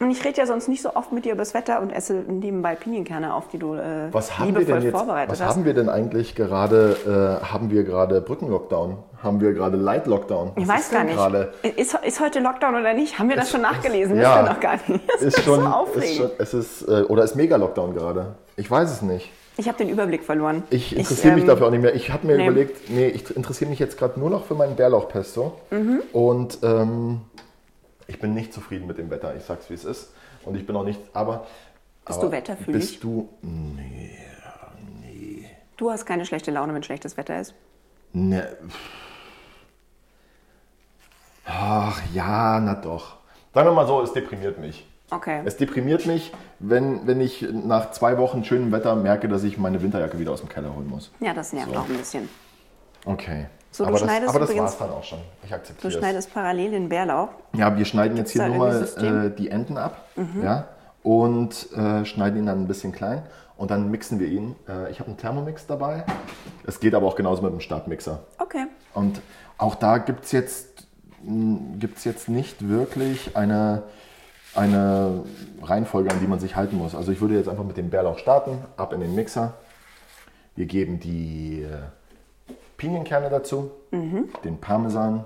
Und 0.00 0.10
ich 0.12 0.24
rede 0.24 0.38
ja 0.38 0.46
sonst 0.46 0.68
nicht 0.68 0.82
so 0.82 0.94
oft 0.94 1.12
mit 1.12 1.24
dir 1.24 1.32
über 1.32 1.42
das 1.42 1.54
Wetter 1.54 1.80
und 1.80 1.90
esse 1.90 2.14
nebenbei 2.14 2.74
Pinienkerne 2.76 3.34
auf, 3.34 3.48
die 3.48 3.58
du 3.58 3.74
äh, 3.74 4.12
Was 4.12 4.38
haben 4.38 4.54
wir 4.54 4.60
liebevoll 4.60 4.74
denn 4.80 4.82
jetzt? 4.90 4.96
vorbereitet 4.96 5.30
Was 5.32 5.40
hast. 5.40 5.48
haben 5.56 5.64
wir 5.64 5.74
denn 5.74 5.88
eigentlich 5.88 6.34
gerade? 6.36 7.40
Äh, 7.42 7.44
haben 7.46 7.70
wir 7.70 7.82
gerade 7.84 8.20
Brückenlockdown? 8.20 8.96
Haben 9.22 9.40
wir 9.40 9.52
gerade 9.52 9.76
Light 9.76 10.06
Lockdown? 10.06 10.52
Was 10.54 10.62
ich 10.62 10.68
weiß 10.68 10.80
ist 10.82 10.92
gar 10.92 11.04
nicht. 11.04 11.16
Gerade? 11.16 11.52
Ist, 11.76 11.94
ist 11.94 12.20
heute 12.20 12.38
Lockdown 12.38 12.76
oder 12.76 12.94
nicht? 12.94 13.18
Haben 13.18 13.28
wir 13.28 13.36
das 13.36 13.50
schon 13.50 13.62
nachgelesen? 13.62 14.16
ja. 14.16 14.22
Das 14.22 14.32
stimmt 14.32 14.48
noch 14.48 14.60
gar 14.60 14.72
nicht. 14.74 15.08
Das 15.12 15.22
Ist 15.22 15.38
ist, 15.38 15.44
schon, 15.44 15.60
so 15.60 15.66
ist 15.66 15.72
aufregend. 15.72 16.16
schon, 16.16 16.30
es 16.38 16.54
ist 16.54 16.82
äh, 16.82 17.02
oder 17.08 17.24
ist 17.24 17.34
Mega 17.34 17.56
Lockdown 17.56 17.94
gerade? 17.94 18.36
Ich 18.56 18.70
weiß 18.70 18.90
es 18.90 19.02
nicht. 19.02 19.30
Ich 19.56 19.66
habe 19.66 19.76
den 19.76 19.88
Überblick 19.88 20.22
verloren. 20.22 20.62
Ich 20.70 20.96
interessiere 20.96 21.34
mich 21.34 21.42
ähm, 21.42 21.48
dafür 21.48 21.66
auch 21.66 21.70
nicht 21.72 21.82
mehr. 21.82 21.94
Ich 21.96 22.12
habe 22.12 22.28
mir 22.28 22.36
nee. 22.36 22.46
überlegt, 22.46 22.90
nee, 22.90 23.08
ich 23.08 23.34
interessiere 23.34 23.68
mich 23.68 23.80
jetzt 23.80 23.98
gerade 23.98 24.20
nur 24.20 24.30
noch 24.30 24.44
für 24.44 24.54
meinen 24.54 24.76
Bärlauchpesto. 24.76 25.58
Mhm. 25.70 26.02
Und 26.12 26.58
ähm, 26.62 27.22
ich 28.06 28.20
bin 28.20 28.34
nicht 28.34 28.52
zufrieden 28.52 28.86
mit 28.86 28.98
dem 28.98 29.10
Wetter. 29.10 29.34
Ich 29.36 29.42
sag's 29.42 29.68
wie 29.68 29.74
es 29.74 29.84
ist. 29.84 30.12
Und 30.44 30.54
ich 30.56 30.64
bin 30.64 30.76
auch 30.76 30.84
nicht, 30.84 31.00
aber. 31.12 31.46
Bist 32.06 32.20
aber 32.20 32.28
du 32.28 32.32
wetterfühlig? 32.32 32.80
Bist 32.80 33.02
du. 33.02 33.28
Nee. 33.42 34.16
Du 35.76 35.90
hast 35.90 36.06
keine 36.06 36.26
schlechte 36.26 36.50
Laune, 36.50 36.74
wenn 36.74 36.82
schlechtes 36.82 37.16
Wetter 37.16 37.40
ist. 37.40 37.54
Ne. 38.12 38.48
Ach 41.50 42.00
ja, 42.12 42.60
na 42.60 42.74
doch. 42.74 43.16
Sagen 43.54 43.68
wir 43.68 43.72
mal 43.72 43.86
so, 43.86 44.02
es 44.02 44.12
deprimiert 44.12 44.58
mich. 44.58 44.86
Okay. 45.10 45.40
Es 45.46 45.56
deprimiert 45.56 46.04
mich, 46.06 46.32
wenn, 46.58 47.06
wenn 47.06 47.20
ich 47.22 47.46
nach 47.50 47.92
zwei 47.92 48.18
Wochen 48.18 48.44
schönem 48.44 48.70
Wetter 48.72 48.94
merke, 48.94 49.26
dass 49.28 49.42
ich 49.42 49.56
meine 49.56 49.80
Winterjacke 49.80 50.18
wieder 50.18 50.32
aus 50.32 50.40
dem 50.40 50.50
Keller 50.50 50.74
holen 50.74 50.88
muss. 50.88 51.10
Ja, 51.20 51.32
das 51.32 51.52
nervt 51.54 51.74
auch 51.74 51.88
ein 51.88 51.96
bisschen. 51.96 52.28
Okay. 53.06 53.46
So, 53.70 53.84
du 53.84 53.88
aber 53.88 53.98
das, 53.98 54.06
schneidest 54.08 54.28
aber 54.30 54.40
das 54.40 54.50
übrigens- 54.50 54.64
war's 54.72 54.78
dann 54.78 54.90
auch 54.90 55.04
schon. 55.04 55.18
Ich 55.42 55.48
Du 55.48 55.54
akzeptiere 55.54 55.92
es. 55.94 55.98
schneidest 55.98 56.34
parallel 56.34 56.70
den 56.72 56.88
Bärlauch. 56.90 57.28
Ja, 57.54 57.74
wir 57.76 57.84
schneiden 57.86 58.18
jetzt 58.18 58.32
hier 58.32 58.46
nur 58.48 58.58
mal? 58.58 58.86
Mhm. 58.98 59.26
äh, 59.26 59.30
die 59.30 59.50
Enden 59.50 59.78
ab. 59.78 60.08
Ja, 60.42 60.68
und 61.02 61.72
äh, 61.74 62.04
schneiden 62.04 62.40
ihn 62.40 62.46
dann 62.46 62.62
ein 62.62 62.68
bisschen 62.68 62.92
klein. 62.92 63.22
Und 63.56 63.70
dann 63.70 63.90
mixen 63.90 64.20
wir 64.20 64.28
ihn. 64.28 64.54
Äh, 64.68 64.90
ich 64.90 65.00
habe 65.00 65.08
einen 65.08 65.16
Thermomix 65.18 65.66
dabei. 65.66 66.04
Es 66.66 66.80
geht 66.80 66.94
aber 66.94 67.06
auch 67.06 67.16
genauso 67.16 67.42
mit 67.42 67.50
dem 67.52 67.60
Stabmixer. 67.60 68.20
Okay. 68.38 68.66
Und 68.94 69.20
auch 69.56 69.74
da 69.74 69.98
gibt 69.98 70.24
es 70.26 70.32
jetzt, 70.32 70.77
mh, 71.24 71.78
gibt's 71.78 72.04
jetzt 72.04 72.28
nicht 72.28 72.68
wirklich 72.68 73.36
eine, 73.36 73.82
eine 74.54 75.24
Reihenfolge, 75.62 76.10
an 76.10 76.20
die 76.20 76.26
man 76.26 76.40
sich 76.40 76.56
halten 76.56 76.76
muss. 76.76 76.94
Also 76.94 77.12
ich 77.12 77.20
würde 77.20 77.34
jetzt 77.34 77.48
einfach 77.48 77.64
mit 77.64 77.76
dem 77.76 77.90
Bärlauch 77.90 78.18
starten, 78.18 78.58
ab 78.76 78.92
in 78.92 79.00
den 79.00 79.14
Mixer. 79.14 79.54
Wir 80.56 80.66
geben 80.66 80.98
die 80.98 81.62
äh, 81.62 81.78
Pinienkerne 82.76 83.30
dazu, 83.30 83.70
den 84.44 84.58
Parmesan 84.60 85.24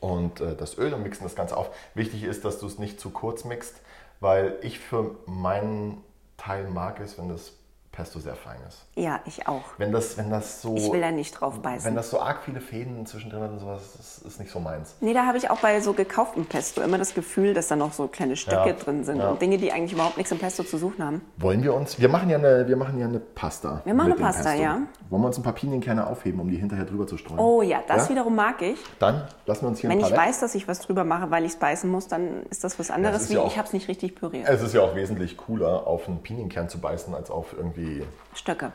und 0.00 0.40
äh, 0.40 0.54
das 0.54 0.78
Öl 0.78 0.92
und 0.92 1.02
mixen 1.02 1.24
das 1.24 1.34
Ganze 1.34 1.56
auf. 1.56 1.70
Wichtig 1.94 2.22
ist, 2.24 2.44
dass 2.44 2.58
du 2.58 2.66
es 2.66 2.78
nicht 2.78 3.00
zu 3.00 3.10
kurz 3.10 3.44
mixt, 3.44 3.80
weil 4.20 4.54
ich 4.62 4.78
für 4.78 5.16
meinen 5.26 5.98
Teil 6.36 6.68
mag 6.68 7.00
es, 7.00 7.18
wenn 7.18 7.28
das 7.28 7.52
Pesto 7.96 8.18
sehr 8.18 8.34
fein 8.34 8.56
ist. 8.68 8.84
Ja, 8.94 9.20
ich 9.24 9.48
auch. 9.48 9.62
Wenn 9.78 9.90
das, 9.90 10.18
wenn 10.18 10.30
das 10.30 10.60
so... 10.60 10.74
Ich 10.76 10.92
will 10.92 11.00
da 11.00 11.10
nicht 11.10 11.32
drauf 11.40 11.54
Wenn 11.54 11.62
beißen. 11.62 11.94
das 11.94 12.10
so 12.10 12.20
arg 12.20 12.42
viele 12.44 12.60
Fäden 12.60 13.06
zwischendrin 13.06 13.40
hat 13.40 13.50
und 13.52 13.58
sowas, 13.60 13.94
das 13.96 14.18
ist 14.18 14.38
nicht 14.38 14.52
so 14.52 14.60
meins. 14.60 14.96
Nee, 15.00 15.14
da 15.14 15.24
habe 15.26 15.38
ich 15.38 15.48
auch 15.48 15.58
bei 15.60 15.80
so 15.80 15.94
gekauftem 15.94 16.44
Pesto 16.44 16.82
immer 16.82 16.98
das 16.98 17.14
Gefühl, 17.14 17.54
dass 17.54 17.68
da 17.68 17.76
noch 17.76 17.94
so 17.94 18.06
kleine 18.06 18.36
Stücke 18.36 18.56
Ja, 18.68 18.72
drin 18.74 19.04
sind 19.04 19.18
ja. 19.18 19.30
und 19.30 19.40
Dinge, 19.40 19.56
die 19.56 19.72
eigentlich 19.72 19.94
überhaupt 19.94 20.18
nichts 20.18 20.30
im 20.30 20.38
Pesto 20.38 20.62
zu 20.62 20.76
suchen 20.76 21.02
haben. 21.02 21.22
Wollen 21.38 21.62
wir 21.62 21.72
uns, 21.72 21.98
wir 21.98 22.08
machen 22.10 22.28
ja 22.28 22.36
eine, 22.36 22.68
wir 22.68 22.76
machen 22.76 22.98
ja 22.98 23.06
eine 23.06 23.18
Pasta. 23.18 23.80
Wir 23.84 23.94
machen 23.94 24.12
eine 24.12 24.20
Pasta, 24.20 24.52
ja. 24.52 24.80
Wollen 25.08 25.22
wir 25.22 25.26
uns 25.28 25.38
ein 25.38 25.42
paar 25.42 25.54
Pinienkerne 25.54 26.06
aufheben, 26.06 26.38
um 26.40 26.50
die 26.50 26.56
hinterher 26.56 26.84
drüber 26.84 27.06
zu 27.06 27.16
streuen? 27.16 27.38
Oh 27.40 27.62
ja, 27.62 27.82
das 27.88 28.04
Ja? 28.04 28.10
wiederum 28.10 28.34
mag 28.34 28.60
ich. 28.60 28.78
Dann 28.98 29.26
lassen 29.46 29.62
wir 29.62 29.68
uns 29.68 29.78
hier 29.80 29.88
Wenn 29.88 29.98
ein 30.00 30.04
ich 30.04 30.10
paar 30.10 30.18
weg. 30.20 30.28
weiß, 30.28 30.40
dass 30.40 30.54
ich 30.54 30.68
was 30.68 30.80
drüber 30.80 31.04
mache, 31.04 31.30
weil 31.30 31.44
ich 31.44 31.52
es 31.52 31.56
beißen 31.58 31.88
muss, 31.90 32.08
dann 32.08 32.42
ist 32.50 32.62
das 32.62 32.78
was 32.78 32.90
anderes, 32.90 33.30
wie 33.30 33.38
auch- 33.38 33.46
ich 33.46 33.56
habe 33.56 33.66
es 33.68 33.72
nicht 33.72 33.88
richtig 33.88 34.16
püriert. 34.16 34.46
Es 34.48 34.60
ist 34.62 34.74
ja 34.74 34.82
auch 34.82 34.94
wesentlich 34.94 35.36
cooler, 35.38 35.86
auf 35.86 36.08
einen 36.08 36.22
Pinienkern 36.22 36.68
zu 36.68 36.78
beißen, 36.78 37.14
als 37.14 37.30
auf 37.30 37.54
irgendwie... 37.56 37.85
Stöcke. 38.34 38.72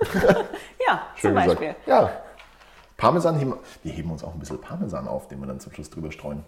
ja, 0.86 1.06
Schön 1.16 1.34
zum 1.34 1.34
gesagt. 1.34 1.46
Beispiel. 1.46 1.74
Ja. 1.86 2.10
Parmesan 2.96 3.38
heben, 3.38 3.54
wir 3.82 3.92
heben 3.92 4.10
uns 4.10 4.24
auch 4.24 4.32
ein 4.34 4.38
bisschen 4.40 4.60
Parmesan 4.60 5.06
auf, 5.06 5.28
den 5.28 5.40
wir 5.40 5.46
dann 5.46 5.60
zum 5.60 5.72
Schluss 5.72 5.88
drüber 5.90 6.10
streuen. 6.10 6.44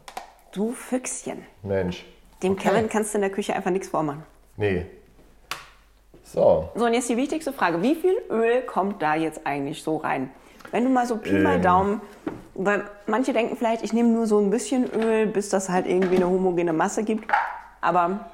Du 0.52 0.72
Füchschen. 0.72 1.44
Mensch. 1.62 2.04
Dem 2.42 2.52
Okay. 2.52 2.68
Kevin 2.70 2.88
kannst 2.88 3.14
du 3.14 3.18
in 3.18 3.22
der 3.22 3.30
Küche 3.30 3.54
einfach 3.54 3.70
nichts 3.70 3.88
vormachen. 3.88 4.24
Nee. 4.56 4.86
So. 6.24 6.70
So, 6.74 6.86
und 6.86 6.94
jetzt 6.94 7.08
die 7.08 7.16
wichtigste 7.16 7.52
Frage. 7.52 7.82
Wie 7.82 7.94
viel 7.94 8.16
Öl 8.30 8.62
kommt 8.62 9.00
da 9.02 9.14
jetzt 9.14 9.46
eigentlich 9.46 9.82
so 9.82 9.96
rein? 9.98 10.30
Wenn 10.70 10.84
du 10.84 10.90
mal 10.90 11.06
so 11.06 11.16
Pi 11.16 11.32
mal 11.32 11.56
Ähm. 11.56 11.62
Daumen 11.62 12.00
Weil 12.54 12.84
manche 13.06 13.32
denken 13.32 13.56
vielleicht, 13.56 13.82
ich 13.82 13.92
nehme 13.92 14.08
nur 14.10 14.26
so 14.26 14.38
ein 14.38 14.50
bisschen 14.50 14.90
Öl, 14.92 15.26
bis 15.26 15.48
das 15.48 15.68
halt 15.68 15.86
irgendwie 15.86 16.16
eine 16.16 16.28
homogene 16.28 16.72
Masse 16.72 17.04
gibt. 17.04 17.30
Aber 17.80 18.30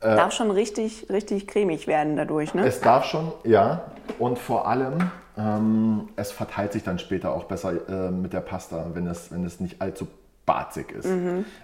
Äh. 0.00 0.16
darf 0.16 0.32
schon 0.32 0.50
richtig, 0.50 1.06
richtig 1.10 1.46
cremig 1.48 1.86
werden 1.86 2.16
dadurch, 2.16 2.54
ne? 2.54 2.66
Es 2.66 2.80
darf 2.80 3.04
schon, 3.04 3.32
ja. 3.44 3.82
Und 4.18 4.38
vor 4.38 4.68
allem, 4.68 5.10
ähm, 5.36 6.08
es 6.16 6.30
verteilt 6.30 6.72
sich 6.72 6.84
dann 6.84 6.98
später 6.98 7.34
auch 7.34 7.44
besser 7.44 7.72
äh, 7.88 8.10
mit 8.10 8.32
der 8.32 8.40
Pasta, 8.40 8.86
wenn 8.94 9.06
es, 9.06 9.32
wenn 9.32 9.44
es 9.44 9.60
nicht 9.60 9.82
allzu 9.82 10.06
barzig 10.46 10.92
ist. 10.92 11.08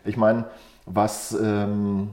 Ich 0.05 0.17
meine, 0.17 0.45
was, 0.85 1.33
ähm, 1.33 2.11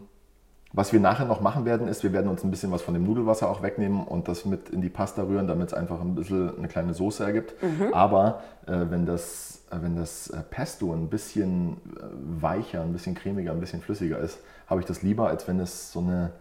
was 0.73 0.93
wir 0.93 0.99
nachher 0.99 1.25
noch 1.25 1.41
machen 1.41 1.65
werden, 1.65 1.87
ist, 1.87 2.01
wir 2.03 2.13
werden 2.13 2.29
uns 2.29 2.43
ein 2.43 2.51
bisschen 2.51 2.71
was 2.71 2.81
von 2.81 2.93
dem 2.93 3.03
Nudelwasser 3.03 3.49
auch 3.49 3.61
wegnehmen 3.61 4.03
und 4.05 4.27
das 4.27 4.45
mit 4.45 4.69
in 4.69 4.81
die 4.81 4.89
Pasta 4.89 5.23
rühren, 5.23 5.47
damit 5.47 5.67
es 5.67 5.73
einfach 5.73 5.99
ein 5.99 6.15
bisschen 6.15 6.57
eine 6.57 6.67
kleine 6.67 6.93
Soße 6.93 7.23
ergibt. 7.23 7.55
Aber 7.91 8.41
äh, 8.67 8.85
wenn 8.89 9.05
das, 9.05 9.63
äh, 9.69 9.75
wenn 9.81 9.97
das 9.97 10.29
äh, 10.29 10.41
Pesto 10.49 10.93
ein 10.93 11.09
bisschen 11.09 11.73
äh, 11.73 12.41
weicher, 12.41 12.81
ein 12.83 12.93
bisschen 12.93 13.15
cremiger, 13.15 13.51
ein 13.51 13.59
bisschen 13.59 13.81
flüssiger 13.81 14.19
ist, 14.19 14.39
habe 14.67 14.79
ich 14.79 14.85
das 14.85 15.01
lieber, 15.01 15.27
als 15.27 15.45
wenn 15.47 15.59
es 15.59 15.91
so 15.91 15.99
eine, 15.99 16.31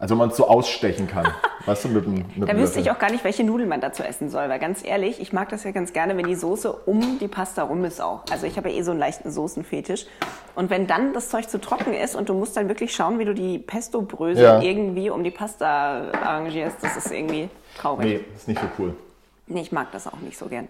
also 0.00 0.14
wenn 0.14 0.18
man 0.18 0.30
es 0.30 0.36
so 0.36 0.48
ausstechen 0.48 1.06
kann. 1.06 1.28
weißt 1.66 1.84
du, 1.84 1.88
mit 1.88 2.06
dem, 2.06 2.24
mit 2.34 2.48
Da 2.48 2.56
wüsste 2.56 2.80
ich 2.80 2.90
auch 2.90 2.98
gar 2.98 3.10
nicht, 3.10 3.22
welche 3.22 3.44
Nudeln 3.44 3.68
man 3.68 3.82
dazu 3.82 4.02
essen 4.02 4.30
soll, 4.30 4.48
weil 4.48 4.58
ganz 4.58 4.82
ehrlich, 4.82 5.20
ich 5.20 5.32
mag 5.34 5.50
das 5.50 5.62
ja 5.64 5.72
ganz 5.72 5.92
gerne, 5.92 6.16
wenn 6.16 6.26
die 6.26 6.34
Soße 6.34 6.72
um 6.72 7.18
die 7.18 7.28
Pasta 7.28 7.62
rum 7.62 7.84
ist 7.84 8.00
auch. 8.00 8.24
Also 8.32 8.46
ich 8.46 8.56
habe 8.56 8.70
ja 8.70 8.78
eh 8.78 8.82
so 8.82 8.92
einen 8.92 9.00
leichten 9.00 9.30
Soßenfetisch. 9.30 10.06
Und 10.54 10.70
wenn 10.70 10.86
dann 10.86 11.12
das 11.12 11.28
Zeug 11.28 11.48
zu 11.48 11.60
trocken 11.60 11.92
ist 11.92 12.16
und 12.16 12.30
du 12.30 12.34
musst 12.34 12.56
dann 12.56 12.68
wirklich 12.68 12.94
schauen, 12.94 13.18
wie 13.18 13.26
du 13.26 13.34
die 13.34 13.58
Pesto-Brösel 13.58 14.42
Ja. 14.42 14.62
irgendwie 14.62 15.10
um 15.10 15.22
die 15.22 15.30
Pasta 15.30 16.10
arrangierst, 16.12 16.78
das 16.80 16.96
ist 16.96 17.12
irgendwie 17.12 17.50
traurig. 17.76 18.06
Nee, 18.06 18.20
ist 18.34 18.48
nicht 18.48 18.60
so 18.60 18.66
cool. 18.78 18.96
Nee, 19.46 19.60
ich 19.60 19.70
mag 19.70 19.92
das 19.92 20.06
auch 20.06 20.20
nicht 20.20 20.38
so 20.38 20.46
gern. 20.46 20.68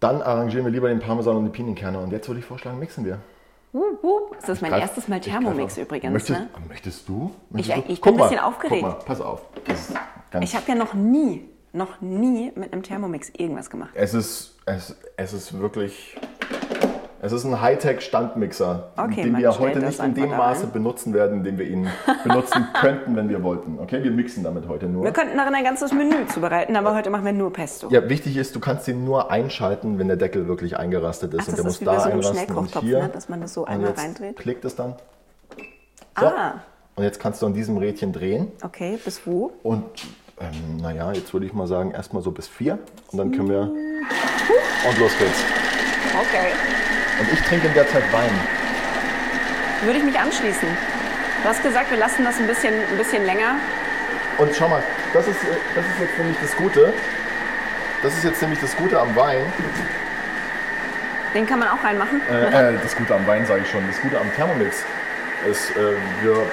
Dann 0.00 0.20
arrangieren 0.22 0.64
wir 0.64 0.72
lieber 0.72 0.88
den 0.88 0.98
Parmesan 1.00 1.36
und 1.36 1.44
die 1.44 1.50
Pinienkerne. 1.50 1.98
Und 2.00 2.10
jetzt 2.10 2.28
würde 2.28 2.40
ich 2.40 2.46
vorschlagen, 2.46 2.78
mixen 2.78 3.04
wir. 3.04 3.20
Wup, 3.76 4.02
wup. 4.02 4.36
Das 4.40 4.48
ist 4.48 4.62
mein 4.62 4.70
Greif- 4.70 4.80
erstes 4.82 5.08
Mal 5.08 5.18
ich 5.18 5.24
Thermomix 5.26 5.76
übrigens. 5.76 6.12
Möchtest, 6.12 6.40
Ne? 6.40 6.48
möchtest 6.68 7.08
du? 7.08 7.30
Ich- 7.50 7.68
Möchtest 7.68 7.76
du? 7.88 7.92
ich 7.92 8.00
bin 8.00 8.14
ein 8.14 8.16
bisschen 8.20 8.38
aufgeregt. 8.38 8.82
Guck 8.82 8.98
mal, 8.98 9.04
pass 9.04 9.20
auf. 9.20 9.42
Ich 10.40 10.54
habe 10.56 10.64
ja 10.68 10.74
noch 10.74 10.94
nie, 10.94 11.48
noch 11.72 12.00
nie 12.00 12.52
mit 12.54 12.72
einem 12.72 12.82
Thermomix 12.82 13.30
irgendwas 13.36 13.68
gemacht. 13.70 13.90
es, 13.94 14.14
ist, 14.14 14.56
es, 14.66 14.96
es 15.16 15.32
ist 15.32 15.58
wirklich... 15.58 16.16
Es 17.22 17.32
ist 17.32 17.44
ein 17.44 17.60
Hightech-Standmixer, 17.60 18.88
Okay, 18.96 19.22
den 19.22 19.38
wir 19.38 19.58
heute 19.58 19.80
nicht 19.80 19.98
in 20.00 20.14
dem 20.14 20.30
Maße 20.30 20.64
rein. 20.64 20.72
benutzen 20.72 21.14
werden, 21.14 21.44
den 21.44 21.58
wir 21.58 21.66
ihn 21.66 21.88
benutzen 22.22 22.66
könnten, 22.80 23.16
wenn 23.16 23.28
wir 23.30 23.42
wollten. 23.42 23.78
Okay, 23.80 24.04
wir 24.04 24.10
mixen 24.10 24.44
damit 24.44 24.68
heute 24.68 24.86
nur. 24.86 25.02
Wir 25.04 25.12
könnten 25.12 25.36
darin 25.36 25.54
ein 25.54 25.64
ganzes 25.64 25.92
Menü 25.94 26.26
zubereiten, 26.26 26.76
aber 26.76 26.94
heute 26.94 27.08
machen 27.08 27.24
wir 27.24 27.32
nur 27.32 27.52
Pesto. 27.52 27.88
Ja, 27.90 28.06
wichtig 28.10 28.36
ist, 28.36 28.54
du 28.54 28.60
kannst 28.60 28.86
ihn 28.86 29.04
nur 29.04 29.30
einschalten, 29.30 29.98
wenn 29.98 30.08
der 30.08 30.18
Deckel 30.18 30.46
wirklich 30.46 30.76
eingerastet 30.76 31.32
ist. 31.32 31.44
Ach, 31.44 31.48
und 31.48 31.56
der 31.56 31.64
muss 31.64 31.80
da 31.80 32.00
so 32.00 32.10
einrasten 32.10 32.54
und 32.56 32.78
hier. 32.80 33.02
ne? 33.04 33.08
dass 33.08 33.28
man 33.30 33.40
das 33.40 33.54
so 33.54 33.64
einmal 33.64 33.92
reindreht. 33.92 34.36
klickt 34.36 34.64
es 34.66 34.76
dann. 34.76 34.94
So. 36.20 36.26
Ah, 36.26 36.60
Und 36.96 37.04
jetzt 37.04 37.18
kannst 37.18 37.40
du 37.40 37.46
an 37.46 37.54
diesem 37.54 37.78
Rädchen 37.78 38.12
drehen. 38.12 38.52
okay, 38.62 38.98
bis 39.02 39.26
wo? 39.26 39.52
Und 39.62 39.84
ähm, 40.38 40.76
naja, 40.82 41.12
jetzt 41.12 41.32
würde 41.32 41.46
ich 41.46 41.54
mal 41.54 41.66
sagen, 41.66 41.92
erstmal 41.92 42.22
so 42.22 42.30
bis 42.30 42.46
vier. 42.46 42.78
Und 43.10 43.18
dann 43.18 43.32
können 43.32 43.48
wir. 43.48 43.60
Und 43.62 44.98
los 44.98 45.12
geht's. 45.18 45.42
Okay. 46.14 46.75
Und 47.18 47.32
ich 47.32 47.40
trinke 47.42 47.66
in 47.66 47.74
der 47.74 47.88
Zeit 47.88 48.04
Wein. 48.12 48.30
Würde 49.82 49.98
ich 49.98 50.04
mich 50.04 50.18
anschließen. 50.18 50.68
Du 51.42 51.48
hast 51.48 51.62
gesagt, 51.62 51.90
wir 51.90 51.98
lassen 51.98 52.24
das 52.24 52.38
ein 52.38 52.46
bisschen, 52.46 52.74
ein 52.74 52.96
bisschen 52.96 53.24
länger. 53.24 53.56
Und 54.38 54.54
schau 54.54 54.68
mal, 54.68 54.82
das 55.12 55.26
ist, 55.28 55.38
das 55.74 55.84
ist 55.84 56.00
jetzt 56.00 56.18
nämlich 56.18 56.36
das 56.40 56.56
Gute. 56.56 56.92
Das 58.02 58.14
ist 58.14 58.24
jetzt 58.24 58.42
nämlich 58.42 58.60
das 58.60 58.76
Gute 58.76 58.98
am 58.98 59.14
Wein. 59.16 59.44
Den 61.34 61.46
kann 61.46 61.58
man 61.58 61.68
auch 61.68 61.82
reinmachen. 61.82 62.20
Äh, 62.28 62.74
äh, 62.74 62.78
das 62.82 62.96
Gute 62.96 63.14
am 63.14 63.26
Wein 63.26 63.46
sage 63.46 63.62
ich 63.64 63.70
schon. 63.70 63.86
Das 63.86 64.00
Gute 64.00 64.18
am 64.18 64.32
Thermomix 64.34 64.84
ist, 65.50 65.70
äh, 65.76 65.94
wir 66.22 66.46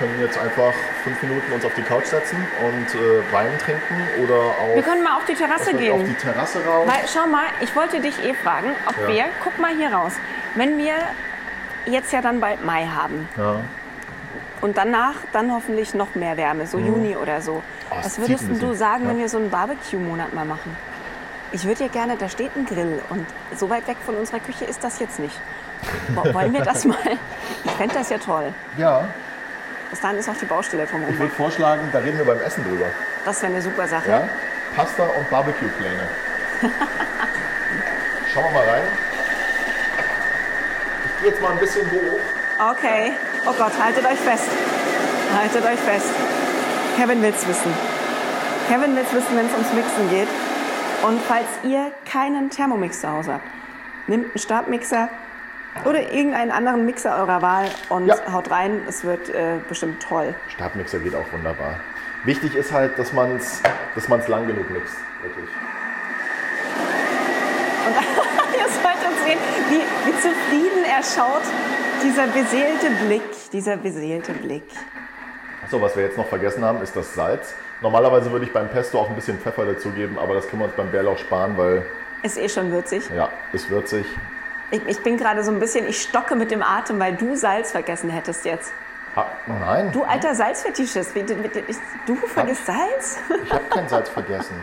können 0.00 0.18
jetzt 0.20 0.38
einfach 0.38 0.72
fünf 1.04 1.22
Minuten 1.22 1.52
uns 1.52 1.64
auf 1.64 1.74
die 1.74 1.82
Couch 1.82 2.06
setzen 2.06 2.36
und 2.64 2.94
äh, 3.00 3.32
Wein 3.32 3.50
trinken 3.58 4.24
oder 4.24 4.34
auf, 4.36 4.74
Wir 4.74 4.82
können 4.82 5.04
mal 5.04 5.16
auf 5.18 5.24
die 5.26 5.34
Terrasse 5.34 5.70
auf 5.70 5.76
gehen. 5.78 6.04
die 6.06 6.14
Terrasse 6.14 6.58
raus. 6.64 6.88
Weil, 6.88 7.06
schau 7.06 7.26
mal, 7.28 7.44
ich 7.60 7.76
wollte 7.76 8.00
dich 8.00 8.18
eh 8.24 8.34
fragen, 8.34 8.68
ob 8.88 8.96
Ja. 9.02 9.08
wir, 9.14 9.24
guck 9.44 9.58
mal 9.60 9.70
hier 9.76 9.92
raus, 9.92 10.14
wenn 10.56 10.76
wir 10.78 10.94
jetzt 11.86 12.12
ja 12.12 12.20
dann 12.22 12.40
bald 12.40 12.64
Mai 12.64 12.86
haben 12.86 13.28
Ja. 13.36 13.60
und 14.62 14.76
danach 14.78 15.14
dann 15.32 15.52
hoffentlich 15.52 15.94
noch 15.94 16.14
mehr 16.14 16.36
Wärme, 16.36 16.66
so 16.66 16.78
Juni 16.78 17.14
oder 17.16 17.40
so. 17.42 17.54
Mhm. 17.54 17.60
Oh, 17.90 17.96
Was 18.02 18.18
würdest 18.18 18.44
du 18.60 18.74
sagen, 18.74 19.04
ja. 19.04 19.10
wenn 19.10 19.18
wir 19.18 19.28
so 19.28 19.36
einen 19.38 19.50
Barbecue-Monat 19.50 20.32
mal 20.34 20.44
machen? 20.46 20.76
Ich 21.52 21.64
würde 21.64 21.84
ja 21.84 21.88
gerne, 21.90 22.16
da 22.16 22.28
steht 22.28 22.56
ein 22.56 22.64
Grill 22.64 23.00
und 23.10 23.26
so 23.56 23.68
weit 23.68 23.86
weg 23.88 23.96
von 24.06 24.14
unserer 24.16 24.38
Küche 24.40 24.64
ist 24.64 24.82
das 24.82 24.98
jetzt 25.00 25.18
nicht. 25.18 25.38
Wo- 26.14 26.32
Wollen 26.32 26.52
wir 26.52 26.62
das 26.62 26.84
mal? 26.86 26.96
Ich 27.64 27.70
fände 27.72 27.94
das 27.96 28.08
ja 28.10 28.18
toll. 28.18 28.52
ja, 28.78 29.04
Bis 29.90 30.00
dahin 30.00 30.18
ist 30.18 30.28
auch 30.28 30.36
die 30.36 30.44
Baustelle 30.46 30.84
ich 30.84 30.90
drumherum. 30.90 31.18
würde 31.18 31.34
vorschlagen, 31.34 31.88
da 31.92 31.98
reden 31.98 32.18
wir 32.18 32.24
beim 32.24 32.40
Essen 32.40 32.64
drüber. 32.64 32.86
Das 33.24 33.42
wäre 33.42 33.52
eine 33.52 33.60
super 33.62 33.88
Sache. 33.88 34.08
Ja? 34.10 34.28
Pasta 34.76 35.02
und 35.02 35.28
Barbecue-Pläne. 35.30 36.08
Schauen 38.32 38.44
wir 38.44 38.50
mal 38.52 38.68
rein. 38.68 38.82
Ich 41.04 41.22
gehe 41.22 41.30
jetzt 41.30 41.42
mal 41.42 41.52
ein 41.52 41.58
bisschen 41.58 41.90
hoch. 41.90 42.70
Okay. 42.72 43.12
Oh 43.46 43.52
Gott, 43.58 43.72
haltet 43.82 44.04
euch 44.06 44.18
fest. 44.18 44.48
Haltet 45.36 45.64
euch 45.64 45.78
fest. 45.80 46.10
Kevin 46.96 47.22
will's 47.22 47.46
wissen. 47.48 47.72
Kevin 48.68 48.94
will's 48.94 49.12
wissen, 49.12 49.36
wenn 49.36 49.46
es 49.46 49.52
ums 49.52 49.72
Mixen 49.72 50.10
geht. 50.10 50.28
Und 51.02 51.20
falls 51.22 51.46
ihr 51.64 51.90
keinen 52.10 52.50
Thermomix 52.50 53.00
zu 53.00 53.10
Hause 53.10 53.34
habt, 53.34 53.44
nehmt 54.06 54.26
einen 54.26 54.38
Stabmixer 54.38 55.08
oder 55.84 56.00
irgendeinen 56.12 56.50
anderen 56.50 56.84
Mixer 56.86 57.16
eurer 57.16 57.42
Wahl 57.42 57.66
und 57.88 58.06
Ja. 58.06 58.16
haut 58.32 58.50
rein. 58.50 58.82
Es 58.88 59.04
wird 59.04 59.28
äh, 59.30 59.56
bestimmt 59.68 60.02
toll. 60.02 60.34
Stabmixer 60.48 60.98
geht 60.98 61.14
auch 61.14 61.32
wunderbar. 61.32 61.76
Wichtig 62.24 62.54
ist 62.54 62.72
halt, 62.72 62.98
dass 62.98 63.12
man 63.12 63.36
es 63.36 63.62
dass 63.94 64.08
man's 64.08 64.28
lang 64.28 64.46
genug 64.46 64.68
mixt. 64.70 64.94
Wirklich. 65.22 65.48
Und 67.86 67.94
ihr 68.58 68.68
solltet 68.68 69.24
sehen, 69.24 69.38
wie, 69.70 70.08
wie 70.08 70.16
zufrieden 70.16 70.84
er 70.84 71.02
schaut. 71.02 71.42
Dieser 72.02 72.26
beseelte 72.28 72.90
Blick, 73.06 73.50
dieser 73.52 73.76
beseelte 73.76 74.32
Blick. 74.32 74.64
So, 75.70 75.80
was 75.82 75.94
wir 75.96 76.04
jetzt 76.04 76.16
noch 76.16 76.26
vergessen 76.26 76.64
haben, 76.64 76.80
ist 76.82 76.96
das 76.96 77.14
Salz. 77.14 77.54
Normalerweise 77.82 78.30
würde 78.32 78.46
ich 78.46 78.52
beim 78.52 78.68
Pesto 78.68 78.98
auch 79.00 79.08
ein 79.08 79.14
bisschen 79.14 79.38
Pfeffer 79.38 79.64
dazugeben, 79.66 80.18
aber 80.18 80.34
das 80.34 80.48
können 80.48 80.62
wir 80.62 80.66
uns 80.66 80.74
beim 80.76 80.90
Bärlauch 80.90 81.18
sparen, 81.18 81.56
weil, 81.56 81.84
Ist 82.22 82.38
eh 82.38 82.48
schon 82.48 82.70
würzig. 82.72 83.02
ja, 83.14 83.28
ist 83.52 83.68
würzig. 83.70 84.06
Ich, 84.70 84.86
ich 84.86 85.02
bin 85.02 85.16
gerade 85.16 85.42
so 85.42 85.50
ein 85.50 85.58
bisschen, 85.58 85.86
ich 85.88 86.00
stocke 86.02 86.36
mit 86.36 86.50
dem 86.50 86.62
Atem, 86.62 86.98
weil 87.00 87.14
du 87.14 87.34
Salz 87.34 87.72
vergessen 87.72 88.08
hättest 88.10 88.44
jetzt. 88.44 88.72
Ha, 89.16 89.26
nein, 89.46 89.90
Du 89.90 90.04
alter 90.04 90.34
Salzfetischist, 90.36 91.12
du 92.06 92.14
vergisst 92.14 92.66
Salz? 92.66 93.18
ich 93.44 93.52
habe 93.52 93.64
kein 93.68 93.88
Salz 93.88 94.08
vergessen. 94.08 94.54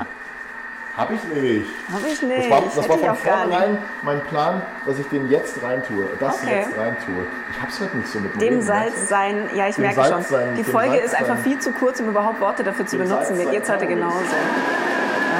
Hab 0.95 1.11
ich 1.11 1.21
nicht. 1.25 1.67
Hab 1.93 2.07
ich 2.07 2.21
nicht. 2.23 2.49
Das 2.49 2.49
war, 2.49 2.61
das 2.61 2.89
war 2.89 2.97
von 2.97 3.15
vornherein 3.17 3.77
mein 4.01 4.19
Plan, 4.21 4.61
dass 4.85 4.97
ich 4.97 5.05
den 5.09 5.29
jetzt 5.29 5.61
reintue. 5.61 6.07
Das 6.19 6.41
Okay. 6.41 6.61
jetzt 6.65 6.77
reintue. 6.77 7.27
Ich 7.51 7.61
hab's 7.61 7.79
halt 7.79 7.93
nicht 7.93 8.07
so 8.07 8.19
mit 8.19 8.41
Dem 8.41 8.61
Salz 8.61 9.07
sein, 9.09 9.47
ja, 9.53 9.67
ich 9.67 9.75
Dem 9.75 9.83
merke 9.83 9.97
Salz 10.01 10.09
schon. 10.13 10.23
sein, 10.23 10.55
Die 10.55 10.63
Folge 10.63 10.93
Salz 10.93 11.05
ist 11.05 11.15
einfach 11.15 11.37
viel 11.39 11.59
zu 11.59 11.71
kurz, 11.73 11.99
um 11.99 12.07
überhaupt 12.09 12.39
Worte 12.39 12.63
dafür 12.63 12.87
zu 12.87 12.97
Dem 12.97 13.07
benutzen. 13.09 13.35
Salz 13.35 13.51
geht's 13.51 13.69
heute 13.69 13.85
genauso. 13.85 14.15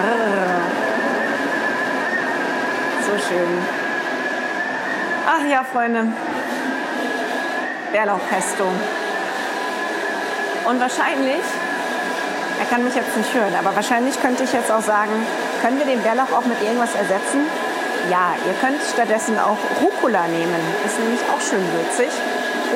Ah. 0.04 0.62
So 3.06 3.12
schön. 3.28 3.77
Ach 5.30 5.44
ja, 5.44 5.62
Freunde. 5.62 6.08
Bärlauchpesto. 7.92 8.64
Und 10.64 10.80
wahrscheinlich, 10.80 11.44
er 12.58 12.66
kann 12.70 12.86
mich 12.86 12.96
jetzt 12.96 13.12
nicht 13.18 13.34
hören, 13.34 13.54
aber 13.60 13.76
wahrscheinlich 13.76 14.22
könnte 14.22 14.46
ich 14.46 14.54
jetzt 14.54 14.72
auch 14.72 14.82
sagen, 14.82 15.12
können 15.62 15.80
wir 15.80 15.86
den 15.86 16.02
Bärlauch 16.02 16.32
auch 16.32 16.46
mit 16.46 16.62
irgendwas 16.64 16.96
ersetzen? 16.96 17.44
Ja, 18.10 18.40
ihr 18.48 18.54
könnt 18.64 18.80
stattdessen 18.82 19.38
auch 19.38 19.60
Rucola 19.84 20.28
nehmen. 20.28 20.62
Ist 20.86 20.98
nämlich 20.98 21.20
auch 21.28 21.42
schön 21.42 21.66
würzig. 21.76 22.08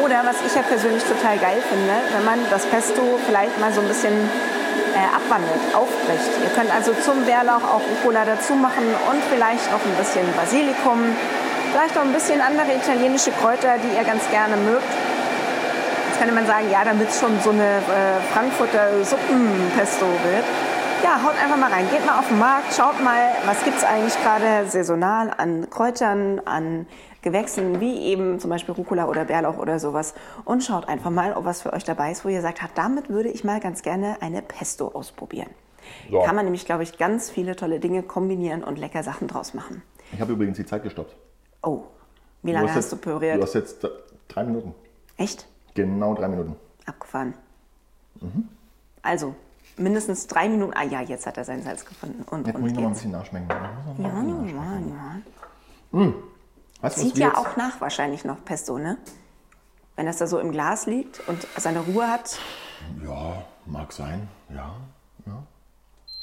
Oder 0.04 0.20
was 0.28 0.36
ich 0.46 0.54
ja 0.54 0.62
persönlich 0.62 1.04
total 1.04 1.38
geil 1.38 1.64
finde, 1.70 1.96
wenn 2.12 2.26
man 2.26 2.40
das 2.50 2.66
Pesto 2.66 3.18
vielleicht 3.28 3.58
mal 3.62 3.72
so 3.72 3.80
ein 3.80 3.88
bisschen 3.88 4.12
äh, 4.12 5.08
abwandelt, 5.16 5.72
aufbricht. 5.72 6.36
Ihr 6.44 6.52
könnt 6.52 6.74
also 6.76 6.92
zum 7.00 7.24
Bärlauch 7.24 7.64
auch 7.64 7.80
Rucola 7.80 8.26
dazu 8.26 8.56
machen 8.56 8.84
und 9.10 9.24
vielleicht 9.32 9.72
noch 9.72 9.80
ein 9.80 9.96
bisschen 9.96 10.28
Basilikum, 10.36 11.16
vielleicht 11.72 11.96
noch 11.96 12.04
ein 12.04 12.14
bisschen 12.14 12.42
andere 12.42 12.76
italienische 12.76 13.32
Kräuter, 13.32 13.78
die 13.78 13.96
ihr 13.96 14.04
ganz 14.04 14.30
gerne 14.30 14.58
mögt. 14.58 14.84
Jetzt 16.10 16.20
könnte 16.20 16.36
man 16.36 16.46
sagen, 16.46 16.70
ja, 16.72 16.84
damit 16.84 17.10
es 17.10 17.20
schon 17.20 17.40
so 17.42 17.52
eine 17.52 17.78
äh, 17.78 18.34
Frankfurter 18.34 19.04
Suppenpesto 19.04 20.06
wird. 20.06 20.46
Ja, 21.04 21.24
haut 21.24 21.34
einfach 21.42 21.58
mal 21.58 21.72
rein. 21.72 21.90
Geht 21.90 22.06
mal 22.06 22.20
auf 22.20 22.28
den 22.28 22.38
Markt, 22.38 22.74
schaut 22.76 23.02
mal, 23.04 23.30
was 23.46 23.64
gibt 23.64 23.78
es 23.78 23.84
eigentlich 23.84 24.14
gerade 24.22 24.70
saisonal 24.70 25.32
an 25.36 25.68
Kräutern, 25.70 26.42
an 26.46 26.86
Gewächsen, 27.24 27.80
wie 27.80 28.02
eben 28.04 28.40
zum 28.40 28.52
Beispiel 28.52 28.76
Rucola 28.76 29.06
oder 29.08 29.26
Bärlauch 29.26 29.58
oder 29.58 29.80
sowas. 29.80 30.14
Und 30.46 30.64
schaut 30.64 30.88
einfach 30.88 31.10
mal, 31.10 31.34
ob 31.34 31.46
was 31.46 31.64
für 31.64 31.74
euch 31.74 31.84
dabei 31.84 32.12
ist, 32.12 32.24
wo 32.24 32.30
ihr 32.30 32.42
sagt, 32.42 32.62
"Ha, 32.62 32.68
damit 32.76 33.10
würde 33.10 33.30
ich 33.30 33.44
mal 33.44 33.60
ganz 33.60 33.82
gerne 33.82 34.18
eine 34.22 34.44
Pesto 34.44 34.90
ausprobieren. 34.90 35.50
So. 36.12 36.22
Kann 36.22 36.36
man 36.36 36.46
nämlich, 36.46 36.66
glaube 36.66 36.84
ich, 36.84 36.98
ganz 37.00 37.32
viele 37.32 37.56
tolle 37.56 37.80
Dinge 37.80 38.04
kombinieren 38.04 38.64
und 38.64 38.78
lecker 38.78 39.02
Sachen 39.02 39.28
draus 39.28 39.54
machen. 39.56 39.82
Ich 40.14 40.22
habe 40.22 40.34
übrigens 40.34 40.58
die 40.58 40.66
Zeit 40.66 40.84
gestoppt. 40.84 41.16
Oh, 41.64 41.84
wie 42.44 42.52
lange 42.52 42.68
hast 42.70 42.76
hast, 42.78 42.84
jetzt, 42.86 42.94
du 42.94 42.98
püriert? 42.98 43.38
Du 43.38 43.44
hast 43.44 43.54
jetzt 43.54 43.86
drei 44.28 44.44
Minuten. 44.44 44.74
Echt? 45.18 45.48
Genau 45.74 46.14
drei 46.16 46.28
Minuten. 46.28 46.56
Abgefahren. 46.86 47.34
Mhm. 48.20 48.48
Also, 49.04 49.36
mindestens 49.78 50.28
drei 50.28 50.50
Minuten. 50.50 50.74
Ah 50.76 50.84
ja, 50.84 51.02
jetzt 51.02 51.26
hat 51.28 51.38
er 51.38 51.44
sein 51.46 51.62
Salz 51.64 51.86
gefunden. 51.86 52.24
Und, 52.30 52.48
Jetzt 52.48 52.56
und 52.56 52.62
muss 52.62 52.72
ich 52.72 52.78
noch 52.78 52.86
ein 52.88 52.94
bisschen 52.94 53.12
nachschmecken. 53.12 53.50
Ja, 54.00 54.24
ja, 54.24 55.22
ja. 55.94 56.14
Weißt 56.82 56.98
du, 56.98 57.02
was 57.02 57.08
Zieht 57.08 57.18
ja 57.18 57.28
jetzt- 57.28 57.38
auch 57.38 57.56
nach 57.58 57.80
wahrscheinlich 57.80 58.26
noch 58.26 58.44
Pesto, 58.44 58.78
ne? 58.78 58.98
Wenn 59.96 60.06
das 60.08 60.18
da 60.18 60.26
so 60.26 60.40
im 60.40 60.52
Glas 60.52 60.88
liegt 60.88 61.22
und 61.28 61.46
seine 61.58 61.82
Ruhe 61.82 62.08
hat. 62.10 62.40
Ja, 63.04 63.44
mag 63.68 63.92
sein. 63.94 64.28
Ja, 64.50 64.76
ja. 65.28 65.44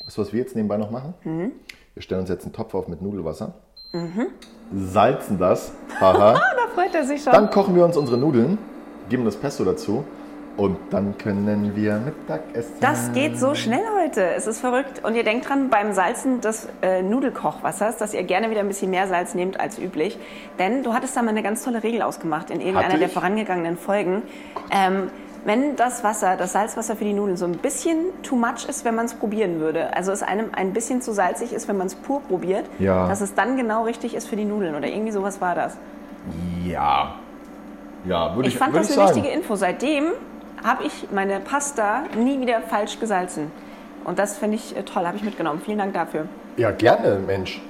Weißt 0.04 0.16
du, 0.18 0.22
was 0.22 0.32
wir 0.32 0.40
jetzt 0.40 0.56
nebenbei 0.56 0.78
noch 0.78 0.90
machen? 0.90 1.14
Mhm. 1.22 1.52
Wir 1.94 2.02
stellen 2.02 2.22
uns 2.22 2.30
jetzt 2.30 2.44
einen 2.44 2.52
Topf 2.54 2.74
auf 2.74 2.88
mit 2.88 3.02
Nudelwasser. 3.02 3.54
Salzen 4.74 5.38
das. 5.38 5.72
Haha. 6.00 6.34
Da 6.58 6.82
freut 6.82 6.94
er 6.94 7.04
sich 7.04 7.22
schon. 7.22 7.32
Dann 7.32 7.50
kochen 7.50 7.74
wir 7.74 7.84
uns 7.84 7.96
unsere 7.96 8.18
Nudeln, 8.18 8.58
geben 9.08 9.24
das 9.24 9.36
Pesto 9.36 9.64
dazu 9.64 10.04
und 10.58 10.76
dann 10.90 11.16
können 11.16 11.76
wir 11.76 11.98
Mittag 11.98 12.42
essen. 12.52 12.74
Das 12.80 13.12
geht 13.12 13.38
so 13.38 13.54
schnell 13.54 13.84
heute. 14.02 14.22
Es 14.34 14.48
ist 14.48 14.58
verrückt. 14.60 15.04
Und 15.04 15.14
ihr 15.14 15.22
denkt 15.22 15.48
dran 15.48 15.70
beim 15.70 15.92
Salzen 15.92 16.40
des 16.40 16.68
äh, 16.82 17.00
Nudelkochwassers, 17.00 17.96
dass 17.96 18.12
ihr 18.12 18.24
gerne 18.24 18.50
wieder 18.50 18.60
ein 18.60 18.68
bisschen 18.68 18.90
mehr 18.90 19.06
Salz 19.06 19.34
nehmt 19.34 19.60
als 19.60 19.78
üblich. 19.78 20.18
Denn 20.58 20.82
du 20.82 20.94
hattest 20.94 21.16
da 21.16 21.22
mal 21.22 21.30
eine 21.30 21.44
ganz 21.44 21.62
tolle 21.62 21.84
Regel 21.84 22.02
ausgemacht 22.02 22.50
in 22.50 22.60
irgendeiner 22.60 22.98
der 22.98 23.08
vorangegangenen 23.08 23.76
Folgen. 23.76 24.22
Ähm, 24.72 25.10
wenn 25.44 25.76
das 25.76 26.04
Wasser, 26.04 26.36
das 26.36 26.52
Salzwasser 26.52 26.96
für 26.96 27.04
die 27.04 27.12
Nudeln 27.14 27.36
so 27.36 27.44
ein 27.46 27.52
bisschen 27.52 27.98
too 28.22 28.36
much 28.36 28.66
ist, 28.68 28.84
wenn 28.84 28.94
man 28.94 29.06
es 29.06 29.14
probieren 29.14 29.60
würde, 29.60 29.94
also 29.96 30.12
es 30.12 30.22
einem 30.22 30.46
ein 30.52 30.72
bisschen 30.72 31.00
zu 31.00 31.12
salzig 31.12 31.52
ist, 31.52 31.68
wenn 31.68 31.76
man 31.76 31.86
es 31.86 31.94
pur 31.94 32.20
probiert, 32.22 32.66
Ja. 32.78 33.08
dass 33.08 33.20
es 33.20 33.34
dann 33.34 33.56
genau 33.56 33.84
richtig 33.84 34.14
ist 34.14 34.28
für 34.28 34.36
die 34.36 34.44
Nudeln 34.44 34.74
oder 34.74 34.86
irgendwie 34.88 35.12
sowas 35.12 35.40
war 35.40 35.54
das. 35.54 35.76
Ja. 36.64 37.14
Ja, 38.04 38.34
würde 38.36 38.48
ich, 38.48 38.54
Ich 38.54 38.58
fand 38.58 38.72
würde 38.72 38.80
das 38.86 38.90
ich 38.90 38.98
eine 38.98 39.08
sagen. 39.08 39.16
wichtige 39.22 39.34
Info. 39.40 39.56
Seitdem 39.56 40.04
habe 40.64 40.84
ich 40.84 41.08
meine 41.12 41.40
Pasta 41.40 42.02
nie 42.16 42.40
wieder 42.40 42.60
falsch 42.62 42.98
gesalzen. 43.00 43.50
Und 44.04 44.18
das 44.18 44.36
finde 44.38 44.56
ich 44.56 44.76
äh, 44.76 44.82
toll, 44.82 45.06
habe 45.06 45.16
ich 45.16 45.22
mitgenommen. 45.24 45.60
Vielen 45.64 45.78
Dank 45.78 45.94
dafür. 45.94 46.26
Ja, 46.56 46.70
gerne, 46.70 47.18
Mensch. 47.26 47.60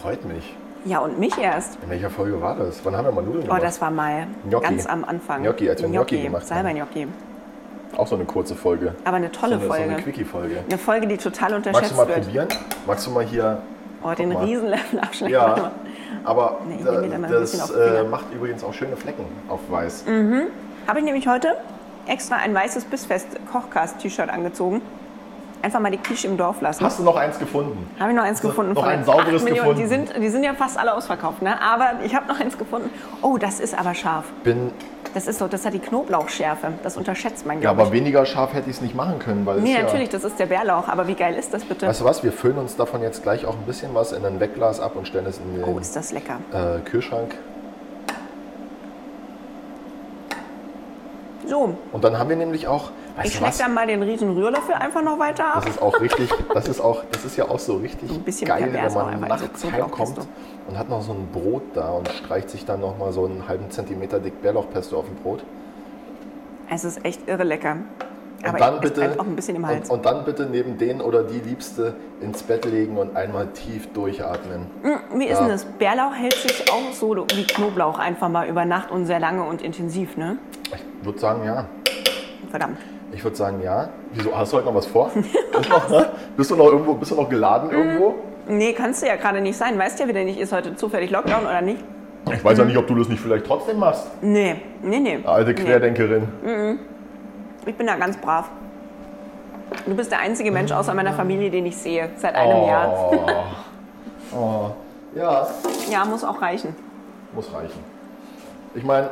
Freut 0.00 0.24
mich. 0.24 0.54
Ja, 0.84 0.98
und 0.98 1.18
mich 1.18 1.36
erst. 1.38 1.78
In 1.82 1.90
welcher 1.90 2.10
Folge 2.10 2.40
war 2.40 2.56
das? 2.56 2.80
Wann 2.84 2.96
haben 2.96 3.06
wir 3.06 3.12
mal 3.12 3.22
Nudeln 3.22 3.44
Oh, 3.44 3.46
gemacht? 3.46 3.62
das 3.62 3.80
war 3.80 3.90
mal 3.90 4.26
Gnocchi. 4.48 4.64
ganz 4.66 4.86
am 4.86 5.04
Anfang. 5.04 5.42
Gnocchi, 5.42 5.70
als 5.70 5.80
wir 5.82 5.88
Gnocchi 5.88 6.22
gemacht 6.22 6.42
haben. 6.42 6.48
Salbei-Gnocchi. 6.48 7.06
Auch 7.96 8.06
so 8.06 8.16
eine 8.16 8.24
kurze 8.24 8.54
Folge. 8.54 8.94
Aber 9.04 9.16
eine 9.16 9.30
tolle 9.32 9.54
so 9.54 9.60
eine, 9.60 9.68
Folge. 9.68 9.84
So 9.84 9.90
eine 9.92 10.02
Quickie-Folge. 10.02 10.56
Eine 10.68 10.78
Folge, 10.78 11.06
die 11.06 11.16
total 11.16 11.50
Magst 11.52 11.64
du 11.66 11.68
unterschätzt 11.70 11.96
mal 11.96 12.08
wird. 12.08 12.22
probieren? 12.24 12.48
Magst 12.86 13.06
du 13.06 13.10
mal 13.12 13.24
hier... 13.24 13.62
Oh, 14.02 14.12
den. 14.12 14.36
Riesenlöffel 14.36 15.00
abschneiden. 15.00 15.32
Ja, 15.34 15.70
aber 16.24 16.58
Nee, 16.68 16.80
da, 16.84 17.00
das 17.28 17.70
äh, 17.70 18.04
macht 18.04 18.26
übrigens 18.34 18.62
auch 18.62 18.74
schöne 18.74 18.96
Flecken 18.98 19.24
auf 19.48 19.60
weiß. 19.70 20.04
Habe 20.86 20.98
ich 20.98 21.04
nämlich 21.06 21.26
heute 21.26 21.56
extra 22.06 22.36
ein 22.36 22.52
weißes 22.54 22.84
Bissfest-Kochcast-T-Shirt 22.84 24.28
angezogen. 24.28 24.82
Einfach 25.64 25.80
mal 25.80 25.90
die 25.90 25.96
Quiche 25.98 26.26
im 26.28 26.36
Dorf 26.36 26.60
lassen. 26.60 26.84
Hast 26.84 26.98
du 26.98 27.02
noch 27.04 27.16
eins 27.16 27.38
gefunden? 27.38 27.88
Habe 27.98 28.10
ich 28.10 28.16
noch 28.16 28.24
eins 28.24 28.42
gefunden. 28.42 28.74
noch 28.74 28.84
ein 28.84 29.02
sauberes 29.04 29.42
8 29.42 29.44
Millionen. 29.44 29.76
Die 29.76 29.82
gefunden? 29.84 30.06
sind, 30.08 30.22
die 30.22 30.28
sind 30.28 30.44
ja 30.44 30.52
fast 30.52 30.78
alle 30.78 30.94
ausverkauft, 30.94 31.40
ne? 31.40 31.58
aber 31.60 31.92
ich 32.04 32.14
habe 32.14 32.28
noch 32.28 32.38
eins 32.38 32.58
gefunden. 32.58 32.90
Oh, 33.22 33.38
das 33.38 33.60
ist 33.60 33.76
aber 33.78 33.94
scharf. 33.94 34.26
Bin, 34.42 34.72
Das 35.14 35.26
ist 35.26 35.38
so, 35.38 35.48
das 35.48 35.64
hat 35.64 35.72
die 35.72 35.78
Knoblauchschärfe. 35.78 36.72
Das 36.82 36.98
unterschätzt 36.98 37.46
man, 37.46 37.56
ja, 37.56 37.60
glaube 37.70 37.80
aber 37.80 37.88
ich. 37.88 37.98
weniger 38.00 38.26
scharf 38.26 38.52
hätte 38.52 38.68
ich 38.68 38.76
es 38.76 38.82
nicht 38.82 38.94
machen 38.94 39.18
können, 39.20 39.46
weil 39.46 39.60
Nee, 39.60 39.70
es 39.72 39.76
ja, 39.78 39.82
natürlich, 39.84 40.10
das 40.10 40.24
ist 40.24 40.38
der 40.38 40.46
Bärlauch. 40.46 40.88
Aber 40.88 41.06
wie 41.08 41.14
geil 41.14 41.34
ist 41.34 41.54
das 41.54 41.64
bitte? 41.64 41.86
Weißt 41.88 42.02
du 42.02 42.04
was, 42.04 42.22
wir 42.22 42.32
füllen 42.32 42.58
uns 42.58 42.76
davon 42.76 43.00
jetzt 43.00 43.22
gleich 43.22 43.46
auch 43.46 43.54
ein 43.54 43.64
bisschen 43.64 43.94
was 43.94 44.12
in 44.12 44.22
ein 44.26 44.40
Wegglas 44.40 44.80
ab 44.80 44.96
und 44.96 45.08
stellen 45.08 45.24
es 45.26 45.38
in 45.38 45.54
den 45.54 45.64
oh, 45.64 45.78
ist 45.78 45.96
das 45.96 46.12
lecker. 46.12 46.40
äh, 46.52 46.80
Kühlschrank. 46.80 47.34
So, 51.46 51.76
Und 51.92 52.04
dann 52.04 52.18
haben 52.18 52.28
wir 52.28 52.36
nämlich 52.36 52.66
auch, 52.66 52.90
ich 53.22 53.40
was, 53.40 53.58
dann 53.58 53.74
mal 53.74 53.86
den 53.86 54.02
riesen 54.02 54.32
Rührlöffel 54.32 54.74
einfach 54.74 55.02
noch 55.02 55.18
weiter 55.18 55.54
ab. 55.54 55.64
das 55.64 55.74
ist 55.74 55.82
auch 55.82 56.00
richtig, 56.00 56.30
das 56.52 56.68
ist 56.68 56.80
auch, 56.80 57.04
das 57.10 57.24
ist 57.24 57.36
ja 57.36 57.48
auch 57.48 57.58
so 57.58 57.76
richtig 57.76 58.10
Ein 58.10 58.22
bisschen 58.22 58.48
geil, 58.48 58.68
wenn 58.72 58.92
man 58.92 59.06
einfach, 59.08 59.28
nachts 59.28 59.64
also 59.64 59.72
heimkommt 59.72 60.18
und 60.66 60.78
hat 60.78 60.88
noch 60.88 61.02
so 61.02 61.12
ein 61.12 61.28
Brot 61.32 61.62
da 61.74 61.90
und 61.90 62.08
streicht 62.08 62.50
sich 62.50 62.64
dann 62.64 62.80
noch 62.80 62.98
mal 62.98 63.12
so 63.12 63.24
einen 63.24 63.46
halben 63.46 63.70
Zentimeter 63.70 64.18
dick 64.18 64.40
Bärlauchpesto 64.42 64.98
auf 64.98 65.06
dem 65.06 65.16
Brot. 65.16 65.44
Es 66.70 66.84
ist 66.84 67.04
echt 67.04 67.28
irre 67.28 67.44
lecker. 67.44 67.76
Und 68.44 68.50
Aber 68.50 68.58
dann 68.58 68.80
bitte, 68.80 69.00
bleibt 69.00 69.18
auch 69.20 69.24
ein 69.24 69.36
bisschen 69.36 69.56
im 69.56 69.66
Hals. 69.66 69.88
Und, 69.88 69.96
und 69.96 70.06
dann 70.06 70.24
bitte 70.24 70.44
neben 70.44 70.76
den 70.76 71.00
oder 71.00 71.22
die 71.22 71.40
Liebste 71.40 71.94
ins 72.20 72.42
Bett 72.42 72.66
legen 72.66 72.98
und 72.98 73.16
einmal 73.16 73.46
tief 73.48 73.90
durchatmen. 73.94 74.66
Wie 75.14 75.24
ist 75.24 75.32
Ja. 75.32 75.38
denn 75.40 75.48
das? 75.48 75.64
Bärlauch 75.64 76.14
hält 76.14 76.34
sich 76.34 76.70
auch 76.70 76.92
so 76.92 77.16
wie 77.16 77.44
Knoblauch 77.44 77.98
einfach 77.98 78.28
mal 78.28 78.46
über 78.46 78.66
Nacht 78.66 78.90
und 78.90 79.06
sehr 79.06 79.18
lange 79.18 79.44
und 79.44 79.62
intensiv, 79.62 80.18
ne? 80.18 80.36
Ich 80.74 81.06
würde 81.06 81.18
sagen, 81.18 81.44
ja. 81.44 81.66
Verdammt. 82.50 82.78
Ich 83.12 83.24
würde 83.24 83.36
sagen, 83.36 83.62
ja. 83.62 83.88
Wieso? 84.12 84.36
Hast 84.36 84.52
du 84.52 84.58
heute 84.58 84.66
noch 84.66 84.74
was 84.74 84.86
vor? 84.86 85.10
Bist, 86.36 86.50
du 86.50 86.56
noch 86.56 86.66
irgendwo? 86.66 86.94
Bist 86.94 87.12
du 87.12 87.14
noch 87.14 87.28
geladen 87.28 87.70
irgendwo? 87.70 88.14
Nee, 88.46 88.74
kannst 88.74 89.02
du 89.02 89.06
ja 89.06 89.16
gerade 89.16 89.40
nicht 89.40 89.56
sein. 89.56 89.78
Weißt 89.78 89.98
ja 90.00 90.06
wieder 90.06 90.22
nicht, 90.22 90.38
ist 90.38 90.52
heute 90.52 90.76
zufällig 90.76 91.10
Lockdown 91.10 91.44
oder 91.44 91.62
nicht? 91.62 91.82
Ich 92.32 92.44
weiß 92.44 92.58
ja 92.58 92.64
nicht, 92.64 92.76
ob 92.76 92.86
du 92.86 92.94
das 92.94 93.08
nicht 93.08 93.20
vielleicht 93.20 93.46
trotzdem 93.46 93.78
machst. 93.78 94.06
Nee, 94.22 94.56
nee, 94.82 94.98
nee. 94.98 95.18
Alte 95.24 95.54
Nee. 96.42 96.76
Ich 97.66 97.74
bin 97.76 97.86
da 97.86 97.96
ganz 97.96 98.16
brav. 98.16 98.48
Du 99.86 99.94
bist 99.94 100.10
der 100.12 100.20
einzige 100.20 100.50
Mensch 100.50 100.72
außer 100.72 100.94
meiner 100.94 101.12
Familie, 101.14 101.50
den 101.50 101.66
ich 101.66 101.76
sehe. 101.76 102.10
Seit 102.16 102.34
einem 102.34 102.66
Jahr. 102.66 102.92
Oh. 104.32 104.36
oh. 104.36 104.70
Ja, 105.14 105.46
Ja, 105.90 106.04
muss 106.04 106.24
auch 106.24 106.40
reichen. 106.40 106.74
muss 107.32 107.52
reichen. 107.52 107.78
Ich 108.74 108.82
meine, 108.84 109.10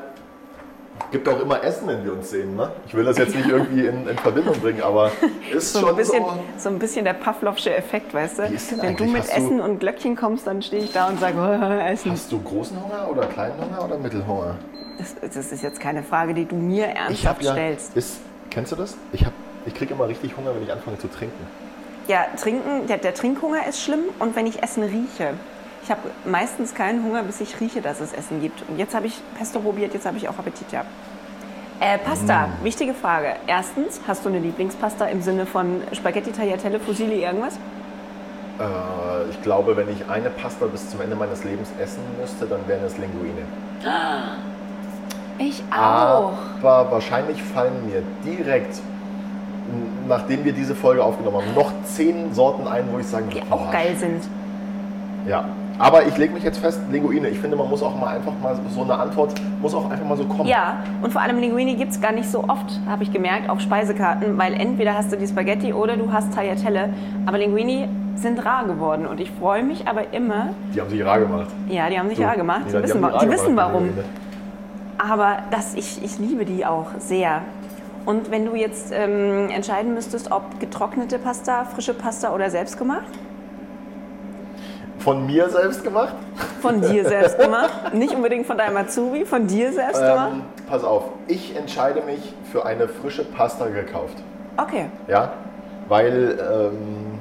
gibt 1.10 1.28
auch 1.28 1.40
immer 1.40 1.62
Essen, 1.62 1.86
wenn 1.88 2.04
wir 2.04 2.12
uns 2.12 2.30
sehen. 2.30 2.56
Ne? 2.56 2.70
Ich 2.86 2.94
will 2.94 3.04
das 3.04 3.16
jetzt 3.18 3.34
nicht 3.34 3.48
irgendwie 3.48 3.86
in, 3.86 4.06
in 4.08 4.18
Verbindung 4.18 4.58
bringen, 4.60 4.82
aber 4.82 5.10
ist 5.52 5.72
So 5.72 5.80
schon 5.80 5.90
ein, 5.90 5.96
bisschen, 5.96 6.22
so. 6.22 6.38
so 6.58 6.68
ein 6.68 6.78
bisschen 6.78 7.04
der 7.04 7.12
Pavlovsche 7.14 7.74
Effekt, 7.74 8.12
weißt 8.12 8.38
du? 8.40 8.42
Wenn 8.82 8.96
du 8.96 9.04
mit 9.04 9.22
Hast 9.22 9.30
du- 9.32 9.36
Essen 9.36 9.60
und 9.60 9.78
Glöckchen 9.78 10.16
kommst, 10.16 10.46
dann 10.46 10.60
stehe 10.62 10.82
ich 10.82 10.92
da 10.92 11.08
und 11.08 11.20
sage, 11.20 11.36
oh, 11.38 11.80
Essen. 11.92 12.12
Hast 12.12 12.30
du 12.32 12.40
großen 12.40 12.76
Hunger 12.82 13.08
oder 13.10 13.26
kleinen 13.26 13.54
Hunger 13.60 13.84
oder 13.84 13.98
Mittelhunger? 13.98 14.56
Das, 14.98 15.14
das 15.34 15.52
ist 15.52 15.62
jetzt 15.62 15.80
keine 15.80 16.02
Frage, 16.02 16.34
die 16.34 16.44
du 16.44 16.56
mir 16.56 16.86
ernsthaft 16.86 17.42
ja. 17.42 17.52
stellst. 17.52 17.96
Ist, 17.96 18.20
kennst 18.52 18.72
du 18.72 18.76
das? 18.76 18.96
Ich, 19.12 19.24
hab- 19.24 19.32
ich 19.66 19.74
kriege 19.74 19.94
immer 19.94 20.06
richtig 20.08 20.36
Hunger, 20.36 20.54
wenn 20.54 20.62
ich 20.62 20.72
anfange 20.72 20.98
zu 20.98 21.08
trinken. 21.08 21.46
Ja, 22.08 22.26
trinken, 22.40 22.86
der, 22.86 22.98
der 22.98 23.14
Trinkhunger 23.14 23.66
ist 23.68 23.80
schlimm 23.82 24.00
und 24.18 24.34
wenn 24.36 24.46
ich 24.46 24.62
Essen 24.62 24.82
rieche. 24.82 25.34
Ich 25.84 25.90
habe 25.90 26.00
meistens 26.24 26.74
keinen 26.74 27.02
Hunger, 27.04 27.22
bis 27.22 27.40
ich 27.40 27.58
rieche, 27.60 27.80
dass 27.80 28.00
es 28.00 28.12
Essen 28.12 28.40
gibt. 28.40 28.62
Und 28.68 28.78
jetzt 28.78 28.94
habe 28.94 29.06
ich 29.06 29.20
Pesto 29.36 29.58
probiert, 29.60 29.94
jetzt 29.94 30.06
habe 30.06 30.16
ich 30.16 30.28
auch 30.28 30.38
Appetit 30.38 30.70
gehabt. 30.70 30.88
Äh, 31.80 31.98
Pasta, 31.98 32.46
Mm. 32.46 32.64
wichtige 32.64 32.94
Frage. 32.94 33.34
Erstens, 33.48 34.00
hast 34.06 34.24
du 34.24 34.28
eine 34.28 34.38
Lieblingspasta 34.38 35.06
im 35.06 35.22
Sinne 35.22 35.46
von 35.46 35.82
Spaghetti, 35.92 36.30
Tagliatelle, 36.30 36.78
Fusilli, 36.78 37.24
irgendwas? 37.24 37.56
Äh, 38.60 39.30
ich 39.30 39.42
glaube, 39.42 39.76
wenn 39.76 39.88
ich 39.88 40.08
eine 40.08 40.30
Pasta 40.30 40.66
bis 40.66 40.88
zum 40.90 41.00
Ende 41.00 41.16
meines 41.16 41.42
Lebens 41.42 41.70
essen 41.80 42.02
müsste, 42.20 42.46
dann 42.46 42.60
wären 42.68 42.84
es 42.84 42.96
Linguine. 42.98 43.42
Ich 45.38 45.62
Ah. 45.70 46.30
Aber 46.62 46.90
wahrscheinlich 46.92 47.42
fallen 47.42 47.72
mir 47.86 48.02
direkt, 48.24 48.80
nachdem 50.08 50.44
wir 50.44 50.52
diese 50.52 50.74
Folge 50.74 51.02
aufgenommen 51.02 51.38
haben, 51.38 51.54
noch 51.54 51.72
zehn 51.84 52.32
Sorten 52.34 52.66
ein, 52.68 52.84
wo 52.92 52.98
ich 52.98 53.06
sagen 53.06 53.26
Die 53.30 53.36
würde, 53.36 53.46
auch 53.52 53.64
boah, 53.66 53.72
geil 53.72 53.96
sind. 53.96 54.22
Ja. 55.26 55.44
Aber 55.78 56.06
ich 56.06 56.16
lege 56.18 56.34
mich 56.34 56.44
jetzt 56.44 56.58
fest, 56.58 56.80
Linguine. 56.90 57.28
Ich 57.28 57.38
finde, 57.38 57.56
man 57.56 57.68
muss 57.68 57.82
auch 57.82 57.98
mal 57.98 58.08
einfach 58.14 58.32
mal 58.42 58.54
so 58.70 58.82
eine 58.82 58.94
Antwort, 58.94 59.34
muss 59.60 59.74
auch 59.74 59.90
einfach 59.90 60.06
mal 60.06 60.16
so 60.16 60.24
kommen. 60.24 60.46
Ja, 60.46 60.76
und 61.00 61.12
vor 61.12 61.22
allem 61.22 61.38
Linguini 61.38 61.74
gibt 61.74 61.92
es 61.92 62.00
gar 62.00 62.12
nicht 62.12 62.30
so 62.30 62.44
oft, 62.46 62.78
habe 62.88 63.02
ich 63.02 63.12
gemerkt, 63.12 63.48
auf 63.48 63.60
Speisekarten, 63.60 64.36
weil 64.38 64.52
entweder 64.54 64.94
hast 64.94 65.10
du 65.12 65.16
die 65.16 65.26
Spaghetti 65.26 65.72
oder 65.72 65.96
du 65.96 66.12
hast 66.12 66.34
Tagliatelle. 66.34 66.90
Aber 67.26 67.38
Linguini 67.38 67.88
sind 68.16 68.44
rar 68.44 68.64
geworden 68.66 69.06
und 69.06 69.18
ich 69.18 69.30
freue 69.30 69.62
mich 69.64 69.88
aber 69.88 70.12
immer, 70.12 70.50
Die 70.74 70.80
haben 70.80 70.90
sich 70.90 71.04
rar 71.04 71.18
gemacht. 71.18 71.48
ja, 71.68 71.88
die 71.88 71.98
haben 71.98 72.08
sich 72.10 72.18
Du, 72.18 72.24
rar 72.24 72.36
gemacht, 72.36 72.66
Nina, 72.66 72.78
die, 72.78 72.84
wissen, 72.84 72.98
die 73.02 73.08
gemacht, 73.08 73.30
wissen 73.30 73.56
warum. 73.56 73.88
Aber 75.02 75.38
das, 75.50 75.74
ich, 75.74 76.02
ich 76.04 76.18
liebe 76.18 76.44
die 76.44 76.64
auch 76.64 76.86
sehr. 76.98 77.42
Und 78.06 78.30
wenn 78.30 78.46
du 78.46 78.54
jetzt 78.54 78.92
ähm, 78.92 79.48
entscheiden 79.50 79.94
müsstest, 79.94 80.30
ob 80.30 80.60
getrocknete 80.60 81.18
Pasta, 81.18 81.64
frische 81.64 81.94
Pasta 81.94 82.32
oder 82.32 82.50
selbstgemacht, 82.50 83.06
Von 84.98 85.26
mir 85.26 85.48
selbst 85.48 85.82
gemacht? 85.82 86.14
von 86.60 86.80
dir 86.80 87.04
selbst 87.04 87.36
gemacht, 87.40 87.92
nicht 87.92 88.14
unbedingt 88.14 88.46
von 88.46 88.56
deinem 88.56 88.76
Azubi, 88.76 89.24
von 89.24 89.48
dir 89.48 89.72
selbst 89.72 90.00
gemacht. 90.00 90.30
Ähm, 90.34 90.42
pass 90.68 90.84
auf, 90.84 91.04
ich 91.26 91.56
entscheide 91.56 92.02
mich 92.02 92.32
für 92.52 92.64
eine 92.64 92.86
frische 92.86 93.24
Pasta 93.24 93.66
gekauft. 93.68 94.16
Okay, 94.56 94.86
Ja, 95.08 95.32
weil, 95.88 96.38
ähm, 96.40 97.18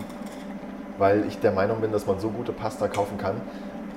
weil 0.99 1.25
ich 1.27 1.39
der 1.39 1.51
Meinung 1.51 1.81
bin, 1.81 1.91
dass 1.91 2.05
man 2.05 2.19
so 2.19 2.29
gute 2.29 2.51
Pasta 2.51 2.87
kaufen 2.87 3.17
kann. 3.17 3.35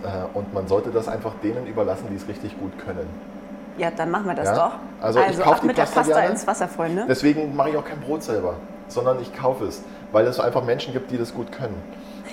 Äh, 0.03 0.37
und 0.37 0.55
man 0.55 0.69
sollte 0.69 0.91
das 0.91 1.09
einfach 1.09 1.35
denen 1.43 1.67
überlassen, 1.67 2.07
die 2.11 2.17
es 2.17 2.27
richtig 2.29 2.59
gut 2.59 2.73
können. 2.79 3.07
Ja, 3.79 3.91
dann 3.91 4.11
machen 4.11 4.27
wir 4.27 4.35
das 4.35 4.49
Ja, 4.49 4.69
doch. 4.69 4.75
also 5.01 5.21
ich 5.21 5.39
kauf 5.39 5.55
ab 5.55 5.61
die 5.63 5.67
mit 5.67 5.77
der 5.77 5.83
Pasta 5.83 6.01
Pasta 6.01 6.15
gerne. 6.15 6.31
ins 6.31 6.47
Wasser, 6.47 6.69
Freunde. 6.69 7.07
Deswegen 7.09 7.55
mache 7.57 7.71
ich 7.71 7.77
auch 7.77 7.85
kein 7.85 8.01
Brot 8.01 8.23
selber, 8.23 8.57
sondern 8.89 9.21
ich 9.21 9.35
kaufe 9.35 9.65
es, 9.67 9.83
weil 10.13 10.27
es 10.27 10.41
einfach 10.41 10.65
Menschen 10.65 10.93
gibt, 10.93 11.11
die 11.11 11.19
das 11.19 11.35
gut 11.35 11.53
können. 11.53 11.81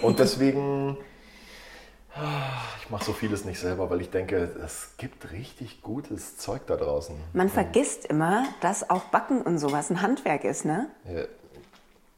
Und 0.01 0.19
deswegen 0.19 0.97
Ich 2.83 2.89
mache 2.89 3.05
so 3.05 3.13
vieles 3.13 3.45
nicht 3.45 3.59
selber, 3.59 3.89
weil 3.89 4.01
ich 4.01 4.09
denke, 4.09 4.49
es 4.63 4.95
gibt 4.97 5.31
richtig 5.31 5.81
gutes 5.81 6.37
Zeug 6.37 6.67
da 6.67 6.75
draußen. 6.75 7.15
Man 7.33 7.47
vergisst 7.47 8.05
immer, 8.05 8.43
dass 8.59 8.89
auch 8.89 9.03
Backen 9.05 9.41
und 9.41 9.59
sowas 9.59 9.89
ein 9.89 10.01
Handwerk 10.01 10.43
ist, 10.43 10.65
ne? 10.65 10.89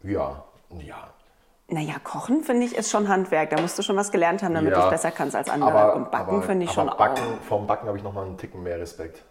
Ja, 0.03 0.43
ja. 0.79 1.13
Naja, 1.73 1.95
Kochen 2.03 2.43
finde 2.43 2.65
ich 2.67 2.75
ist 2.75 2.91
schon 2.91 3.07
Handwerk. 3.07 3.49
Da 3.49 3.59
musst 3.59 3.79
du 3.79 3.81
schon 3.81 3.95
was 3.95 4.11
gelernt 4.11 4.43
haben, 4.43 4.53
damit 4.53 4.71
ja. 4.71 4.79
du 4.79 4.85
es 4.85 4.91
besser 4.91 5.09
kannst 5.09 5.35
als 5.35 5.49
andere. 5.49 5.71
Aber, 5.71 5.95
und 5.95 6.11
Backen 6.11 6.43
finde 6.43 6.65
ich 6.65 6.77
aber 6.77 6.89
schon 6.89 6.97
Backen, 6.97 7.21
auch. 7.23 7.43
Vom 7.43 7.67
Backen 7.67 7.87
habe 7.87 7.97
ich 7.97 8.03
noch 8.03 8.13
mal 8.13 8.25
einen 8.25 8.37
Ticken 8.37 8.61
mehr 8.61 8.79
Respekt. 8.79 9.23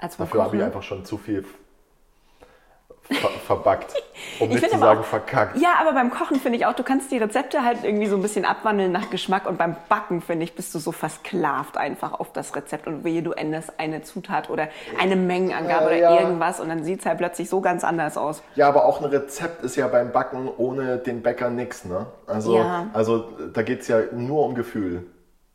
Dafür 0.00 0.44
habe 0.44 0.56
ich 0.56 0.62
einfach 0.62 0.82
schon 0.82 1.04
zu 1.04 1.18
viel 1.18 1.44
ver 3.10 3.28
verbackt. 3.46 3.92
Um 4.40 4.48
Ich 4.50 4.60
nicht 4.60 4.70
zu 4.70 4.78
sagen 4.78 5.00
auch- 5.00 5.04
verkackt. 5.04 5.56
Ja, 5.58 5.74
aber 5.80 5.92
beim 5.92 6.10
Kochen 6.10 6.40
finde 6.40 6.58
ich 6.58 6.66
auch, 6.66 6.72
du 6.72 6.82
kannst 6.82 7.10
die 7.12 7.18
Rezepte 7.18 7.62
halt 7.62 7.84
irgendwie 7.84 8.06
so 8.06 8.16
ein 8.16 8.22
bisschen 8.22 8.44
abwandeln 8.44 8.92
nach 8.92 9.10
Geschmack 9.10 9.46
und 9.46 9.58
beim 9.58 9.76
Backen, 9.88 10.22
finde 10.22 10.44
ich, 10.44 10.54
bist 10.54 10.74
du 10.74 10.78
so 10.78 10.92
versklavt 10.92 11.76
einfach 11.76 12.12
auf 12.18 12.32
das 12.32 12.56
Rezept 12.56 12.86
und 12.86 13.04
wehe, 13.04 13.22
du 13.22 13.32
änderst 13.32 13.72
eine 13.78 14.02
Zutat 14.02 14.48
oder 14.50 14.68
eine 14.98 15.16
Mengenangabe 15.16 15.84
Äh, 15.84 15.86
oder 15.86 15.96
ja. 15.98 16.20
irgendwas 16.20 16.60
und 16.60 16.68
dann 16.68 16.84
sieht 16.84 17.00
es 17.00 17.06
halt 17.06 17.18
plötzlich 17.18 17.48
so 17.50 17.60
ganz 17.60 17.84
anders 17.84 18.16
aus. 18.16 18.42
Ja, 18.54 18.68
aber 18.68 18.84
auch 18.86 19.00
ein 19.00 19.06
Rezept 19.06 19.62
ist 19.64 19.76
ja 19.76 19.86
beim 19.88 20.12
Backen 20.12 20.48
ohne 20.56 20.98
den 20.98 21.22
Bäcker 21.22 21.50
nix, 21.50 21.84
ne? 21.84 22.06
Also, 22.26 22.56
Ja. 22.56 22.86
also 22.94 23.28
da 23.52 23.62
geht 23.62 23.82
es 23.82 23.88
ja 23.88 23.98
nur 24.12 24.44
um 24.46 24.54
Gefühl. 24.54 25.04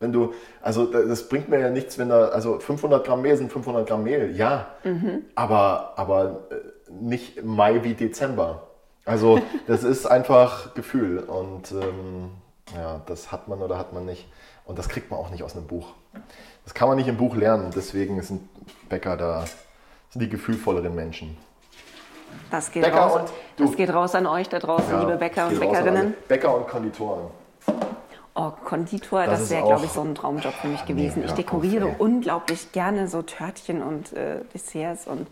Wenn 0.01 0.13
du, 0.13 0.33
also 0.62 0.85
das 0.85 1.27
bringt 1.27 1.49
mir 1.49 1.59
ja 1.59 1.69
nichts, 1.69 1.97
wenn 1.97 2.07
da, 2.07 2.29
also 2.29 2.59
500 2.59 3.05
Gramm 3.05 3.21
Mehl 3.21 3.35
sind 3.35 3.51
500 3.51 3.85
Gramm 3.85 4.03
Mehl, 4.03 4.33
ja. 4.33 4.67
Mhm. 4.85 5.23
Aber, 5.35 5.91
aber 5.97 6.47
äh, 6.51 6.55
nicht 6.89 7.43
Mai 7.43 7.84
wie 7.84 7.93
Dezember. 7.93 8.67
Also 9.06 9.41
das 9.67 9.84
ist 9.84 10.06
einfach 10.06 10.73
Gefühl 10.73 11.19
und 11.19 11.71
ähm, 11.71 12.32
ja, 12.75 13.02
das 13.06 13.32
hat 13.32 13.47
man 13.47 13.62
oder 13.62 13.78
hat 13.78 13.93
man 13.93 14.06
nicht. 14.06 14.28
Und 14.65 14.78
das 14.78 14.88
kriegt 14.88 15.10
man 15.10 15.19
auch 15.19 15.32
nicht 15.32 15.41
aus 15.43 15.56
einem 15.56 15.65
Buch. 15.65 15.88
Das 16.63 16.75
kann 16.75 16.88
man 16.88 16.97
nicht 16.97 17.08
im 17.08 17.17
Buch 17.17 17.36
lernen, 17.36 17.71
deswegen 17.75 18.21
sind 18.21 18.47
Bäcker 18.88 19.17
da, 19.17 19.45
sind 20.12 20.21
die 20.21 20.30
gefühlvolleren 20.30 20.93
Menschen. 20.93 21.38
Das 22.52 22.71
geht, 22.71 22.84
Bäcker 22.84 22.99
raus, 22.99 23.32
das 23.58 23.75
geht 23.75 23.91
raus 23.91 24.13
an 24.13 24.28
euch 24.28 24.47
da 24.49 24.60
draußen, 24.60 24.91
Ja, 24.91 24.99
liebe 24.99 25.17
Bäcker 25.17 25.47
und. 25.47 25.60
Bäckerinnen. 25.60 26.13
Bäcker 26.28 26.56
und 26.56 26.67
Konditoren. 26.67 27.32
Oh, 28.36 28.52
Konditor, 28.63 29.25
Das 29.25 29.41
das, 29.41 29.49
wäre, 29.49 29.65
glaube 29.65 29.86
ich, 29.86 29.91
so 29.91 30.02
ein 30.02 30.15
Traumjob 30.15 30.54
für 30.54 30.67
mich 30.67 30.86
gewesen. 30.86 31.21
nee, 31.21 31.25
ich 31.25 31.34
dekoriere 31.34 31.88
auf, 31.88 31.99
unglaublich 31.99 32.71
gerne 32.71 33.08
so 33.08 33.21
Törtchen 33.21 33.82
und 33.82 34.13
äh, 34.13 34.41
Desserts 34.54 35.08
und 35.08 35.28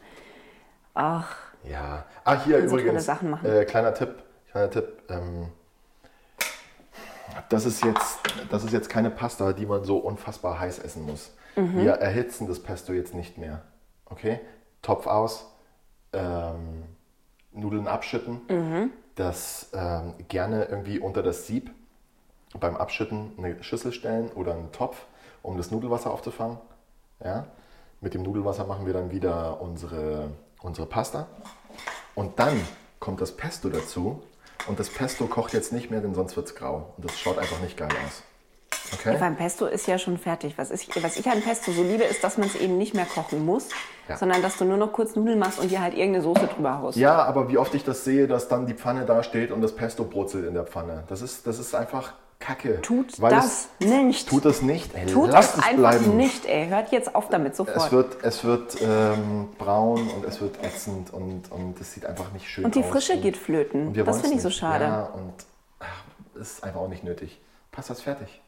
ach, 0.93 1.35
Ja. 1.63 2.05
Ah, 2.23 2.43
hier 2.43 2.59
Kannst 2.59 2.73
übrigens. 2.73 3.05
Sachen 3.05 3.29
machen. 3.31 3.49
Äh, 3.49 3.65
kleiner 3.65 3.93
Tipp. 3.93 4.23
Kleiner 4.51 4.69
Tipp. 4.69 5.03
Ähm, 5.09 5.47
das, 7.49 7.65
ist 7.65 7.83
jetzt, 7.83 8.19
das 8.49 8.63
ist 8.63 8.73
jetzt 8.73 8.89
keine 8.89 9.09
Pasta, 9.09 9.53
die 9.53 9.65
man 9.65 9.83
so 9.83 9.97
unfassbar 9.97 10.59
heiß 10.59 10.79
essen 10.79 11.05
muss. 11.05 11.31
Mhm. 11.55 11.77
Wir 11.77 11.91
erhitzen 11.93 12.47
das 12.47 12.61
Pesto 12.61 12.93
jetzt 12.93 13.13
nicht 13.13 13.37
mehr. 13.37 13.61
Okay? 14.05 14.39
Topf 14.81 15.07
aus. 15.07 15.51
Ähm, 16.13 16.83
Nudeln 17.51 17.87
abschütten. 17.87 18.41
Mhm. 18.49 18.91
Das 19.15 19.71
ähm, 19.73 20.13
gerne 20.27 20.65
irgendwie 20.65 20.99
unter 20.99 21.23
das 21.23 21.47
Sieb 21.47 21.71
beim 22.59 22.77
Abschütten 22.77 23.33
eine 23.37 23.61
Schüssel 23.63 23.91
stellen 23.91 24.29
oder 24.31 24.53
einen 24.53 24.71
Topf, 24.71 25.05
um 25.41 25.57
das 25.57 25.71
Nudelwasser 25.71 26.11
aufzufangen. 26.11 26.57
Ja? 27.23 27.47
Mit 27.99 28.13
dem 28.13 28.23
Nudelwasser 28.23 28.65
machen 28.65 28.85
wir 28.85 28.93
dann 28.93 29.11
wieder 29.11 29.59
unsere, 29.61 30.29
unsere 30.61 30.87
Pasta. 30.87 31.27
Und 32.15 32.39
dann 32.39 32.59
kommt 32.99 33.21
das 33.21 33.31
Pesto 33.31 33.69
dazu. 33.69 34.21
Und 34.67 34.79
das 34.79 34.89
Pesto 34.89 35.27
kocht 35.27 35.53
jetzt 35.53 35.71
nicht 35.71 35.91
mehr, 35.91 36.01
denn 36.01 36.13
sonst 36.15 36.35
wird 36.35 36.47
es 36.47 36.55
grau. 36.55 36.93
Und 36.97 37.05
das 37.05 37.17
schaut 37.19 37.37
einfach 37.37 37.59
nicht 37.61 37.77
geil 37.77 37.89
aus. 38.05 38.23
Okay? 38.93 39.17
beim 39.19 39.35
Pesto 39.35 39.65
ist 39.65 39.87
ja 39.87 39.97
schon 39.97 40.17
fertig. 40.17 40.57
Was 40.57 40.71
ich, 40.71 40.89
was 41.03 41.17
ich 41.17 41.29
an 41.29 41.41
Pesto 41.41 41.71
so 41.71 41.83
liebe, 41.83 42.03
ist, 42.03 42.23
dass 42.23 42.37
man 42.37 42.47
es 42.47 42.55
eben 42.55 42.77
nicht 42.77 42.93
mehr 42.93 43.05
kochen 43.05 43.45
muss, 43.45 43.69
Ja. 44.07 44.17
sondern 44.17 44.41
dass 44.41 44.57
du 44.57 44.65
nur 44.65 44.77
noch 44.77 44.93
kurz 44.93 45.15
Nudeln 45.15 45.39
machst 45.39 45.59
und 45.59 45.69
dir 45.71 45.81
halt 45.81 45.93
irgendeine 45.93 46.23
Soße 46.23 46.47
drüber 46.47 46.79
haust. 46.79 46.97
Ja, 46.97 47.23
aber 47.23 47.49
wie 47.49 47.57
oft 47.57 47.73
ich 47.75 47.83
das 47.83 48.03
sehe, 48.03 48.27
dass 48.27 48.47
dann 48.47 48.65
die 48.65 48.73
Pfanne 48.73 49.05
da 49.05 49.23
steht 49.23 49.51
und 49.51 49.61
das 49.61 49.75
Pesto 49.75 50.05
brutzelt 50.05 50.45
in 50.45 50.53
der 50.53 50.63
Pfanne. 50.65 51.03
Das 51.07 51.21
ist, 51.21 51.45
das 51.47 51.59
ist 51.59 51.75
einfach 51.75 52.13
Kacke. 52.47 52.81
Tut 52.81 53.21
das 53.21 53.67
es, 53.79 53.85
nicht. 53.85 54.29
Tut 54.29 54.45
das 54.45 54.61
nicht. 54.61 54.95
Ey, 54.95 55.05
Tut 55.05 55.33
es 55.33 55.47
es 55.47 55.55
einfach 55.55 55.75
bleiben. 55.75 56.15
nicht, 56.15 56.45
ey. 56.45 56.69
Hört 56.69 56.93
jetzt 56.93 57.13
auf 57.13 57.27
damit 57.27 57.57
sofort. 57.57 57.75
Es 57.75 57.91
wird, 57.91 58.23
es 58.23 58.43
wird 58.45 58.77
ähm, 58.81 59.49
braun 59.57 60.07
und 60.07 60.23
es 60.23 60.39
wird 60.39 60.63
ätzend 60.63 61.11
und, 61.11 61.51
und 61.51 61.79
es 61.81 61.93
sieht 61.93 62.05
einfach 62.05 62.31
nicht 62.31 62.47
schön 62.49 62.63
aus. 62.63 62.67
und 62.67 62.75
die 62.75 62.83
Frische 62.83 63.13
und, 63.13 63.21
geht 63.21 63.35
flöten. 63.35 63.93
Das 63.93 64.21
finde 64.21 64.37
ich 64.37 64.41
so 64.41 64.47
nicht. 64.47 64.57
schade. 64.59 64.85
Ja, 64.85 65.03
und 65.07 65.33
ach, 65.79 66.03
ist 66.39 66.63
einfach 66.63 66.79
auch 66.79 66.87
nicht 66.87 67.03
nötig. 67.03 67.37
Passt 67.73 67.89
das 67.89 68.01
fertig. 68.01 68.41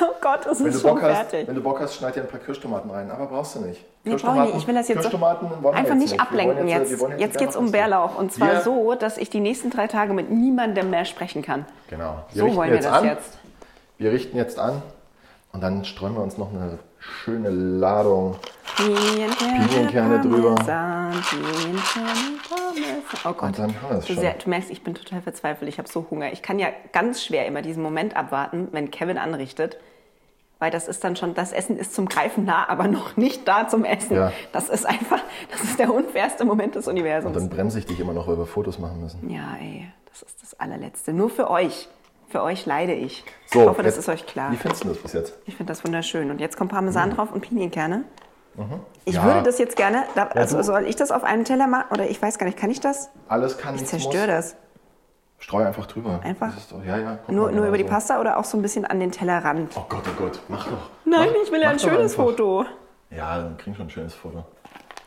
Oh 0.00 0.12
Gott, 0.20 0.46
es 0.46 0.60
Wenn 0.60 0.66
ist 0.66 0.76
du, 0.76 0.80
schon 0.88 0.94
Bock 0.94 1.02
hast, 1.02 1.30
fertig. 1.30 1.48
wenn 1.48 1.54
du 1.54 1.60
Bock 1.62 1.80
hast, 1.80 1.94
schneid 1.96 2.14
dir 2.14 2.20
ein 2.22 2.28
paar 2.28 2.38
Kirschtomaten 2.40 2.90
rein. 2.90 3.10
Aber 3.10 3.26
brauchst 3.26 3.56
du 3.56 3.60
nicht. 3.60 3.84
Nee, 4.04 4.14
brauche 4.14 4.38
ich 4.38 4.54
nicht. 4.54 4.56
Ich 4.58 4.66
will 4.68 4.74
das 4.74 4.88
jetzt 4.88 5.02
so 5.10 5.16
einfach 5.18 5.94
jetzt 5.94 5.94
nicht 5.94 6.20
ablenken 6.20 6.68
jetzt. 6.68 7.00
wollen 7.00 7.18
Jetzt 7.18 7.34
die 7.34 7.38
geht 7.40 7.50
es 7.50 7.56
um 7.56 7.72
Bärlauch. 7.72 8.16
Und 8.16 8.32
zwar 8.32 8.52
Wir- 8.52 8.60
so, 8.60 8.94
dass 8.94 9.18
ich 9.18 9.28
die 9.30 9.40
nächsten 9.40 9.70
drei 9.70 9.86
Tage 9.88 10.12
mit 10.12 10.30
niemandem 10.30 10.90
mehr 10.90 11.04
sprechen 11.04 11.42
kann. 11.42 11.66
Genau. 11.90 12.24
Wir 12.32 12.42
So 12.42 12.54
wollen 12.56 12.68
wir 12.70 12.76
jetzt 12.76 12.86
das 12.86 12.92
an. 12.94 13.04
jetzt. 13.06 13.38
Wir 13.98 14.12
richten 14.12 14.36
jetzt 14.36 14.58
an 14.58 14.82
und 15.52 15.62
dann 15.62 15.84
streuen 15.84 16.14
wir 16.14 16.22
uns 16.22 16.38
noch 16.38 16.50
eine 16.50 16.78
schöne 17.24 17.50
Ladung. 17.50 18.36
Pinienkerne, 18.76 19.66
Pinienkerne 19.68 20.20
drüber. 20.20 20.54
Oh 23.24 23.32
Gott. 23.32 23.42
Und 23.42 23.58
dann 23.58 23.82
haben 23.82 23.90
wir 23.90 23.98
es 23.98 24.06
schon. 24.06 24.16
du 24.16 24.50
merkst, 24.50 24.70
ich 24.70 24.82
bin 24.82 24.94
total 24.94 25.22
verzweifelt. 25.22 25.68
Ich 25.68 25.78
habe 25.78 25.88
so 25.88 26.06
Hunger. 26.10 26.32
Ich 26.32 26.42
kann 26.42 26.58
ja 26.58 26.68
ganz 26.92 27.24
schwer 27.24 27.46
immer 27.46 27.62
diesen 27.62 27.82
Moment 27.82 28.16
abwarten, 28.16 28.68
wenn 28.72 28.90
Kevin 28.90 29.18
anrichtet. 29.18 29.78
Weil 30.58 30.70
das 30.70 30.88
ist 30.88 31.04
dann 31.04 31.16
schon, 31.16 31.34
das 31.34 31.52
Essen 31.52 31.76
ist 31.76 31.94
zum 31.94 32.08
Greifen 32.08 32.46
nah, 32.46 32.66
aber 32.68 32.88
noch 32.88 33.16
nicht 33.16 33.46
da 33.46 33.68
zum 33.68 33.84
Essen. 33.84 34.16
Ja. 34.16 34.32
Das 34.52 34.70
ist 34.70 34.86
einfach, 34.86 35.20
das 35.50 35.62
ist 35.64 35.78
der 35.78 35.92
unfairste 35.92 36.44
Moment 36.46 36.76
des 36.76 36.88
Universums. 36.88 37.36
Und 37.36 37.42
dann 37.42 37.50
bremse 37.50 37.78
ich 37.78 37.86
dich 37.86 38.00
immer 38.00 38.14
noch, 38.14 38.26
weil 38.26 38.38
wir 38.38 38.46
Fotos 38.46 38.78
machen 38.78 39.02
müssen. 39.02 39.28
Ja, 39.28 39.56
ey, 39.60 39.86
das 40.08 40.22
ist 40.22 40.42
das 40.42 40.58
allerletzte. 40.58 41.12
Nur 41.12 41.28
für 41.28 41.50
euch. 41.50 41.88
Für 42.28 42.42
euch 42.42 42.66
leide 42.66 42.92
ich. 42.92 43.24
So, 43.46 43.62
ich 43.62 43.68
hoffe, 43.68 43.82
das 43.82 43.94
jetzt- 43.96 44.08
ist 44.08 44.08
euch 44.08 44.26
klar. 44.26 44.50
Wie 44.52 44.56
findest 44.56 44.84
du 44.84 44.88
das 44.88 44.98
bis 44.98 45.12
jetzt? 45.12 45.38
Ich 45.46 45.56
finde 45.56 45.70
das 45.72 45.84
wunderschön. 45.84 46.30
Und 46.30 46.40
jetzt 46.40 46.56
kommt 46.56 46.70
Parmesan 46.72 47.10
drauf 47.10 47.30
und 47.32 47.40
Pinienkerne. 47.40 48.04
Ich 49.04 49.14
Ja. 49.16 49.24
würde 49.24 49.42
das 49.42 49.58
jetzt 49.58 49.76
gerne, 49.76 50.04
da, 50.14 50.28
also 50.28 50.62
soll 50.62 50.84
ich 50.86 50.96
das 50.96 51.10
auf 51.10 51.24
einen 51.24 51.44
Teller 51.44 51.66
machen? 51.66 51.84
Oder 51.90 52.08
ich 52.08 52.20
weiß 52.22 52.38
gar 52.38 52.46
nicht, 52.46 52.58
kann 52.58 52.70
ich 52.70 52.80
das? 52.80 53.10
Alles 53.28 53.58
kann 53.58 53.74
Ich 53.74 53.82
nichts 53.82 53.90
zerstöre 53.90 54.26
das. 54.26 54.56
Streu 55.38 55.62
einfach 55.64 55.84
drüber. 55.86 56.20
Einfach? 56.24 56.54
Doch, 56.70 56.82
ja, 56.82 56.96
ja. 56.96 57.18
Nur, 57.28 57.36
nur 57.42 57.50
genau 57.50 57.66
über 57.68 57.76
die 57.76 57.84
so. 57.84 57.90
Pasta 57.90 58.18
oder 58.18 58.38
auch 58.38 58.44
so 58.44 58.56
ein 58.56 58.62
bisschen 58.62 58.86
an 58.86 58.98
den 58.98 59.12
Tellerrand? 59.12 59.70
Oh 59.76 59.84
Gott, 59.88 60.02
oh 60.08 60.18
Gott, 60.22 60.40
mach 60.48 60.66
doch. 60.66 60.88
Nein, 61.04 61.28
mach, 61.34 61.42
ich 61.44 61.52
will 61.52 61.60
ja 61.60 61.68
ein 61.68 61.78
schönes. 61.78 62.14
Foto. 62.14 62.64
Ja, 63.10 63.36
dann 63.36 63.58
kriegen 63.58 63.72
wir 63.72 63.76
schon 63.76 63.86
ein 63.88 63.90
schönes 63.90 64.14
Foto. 64.14 64.44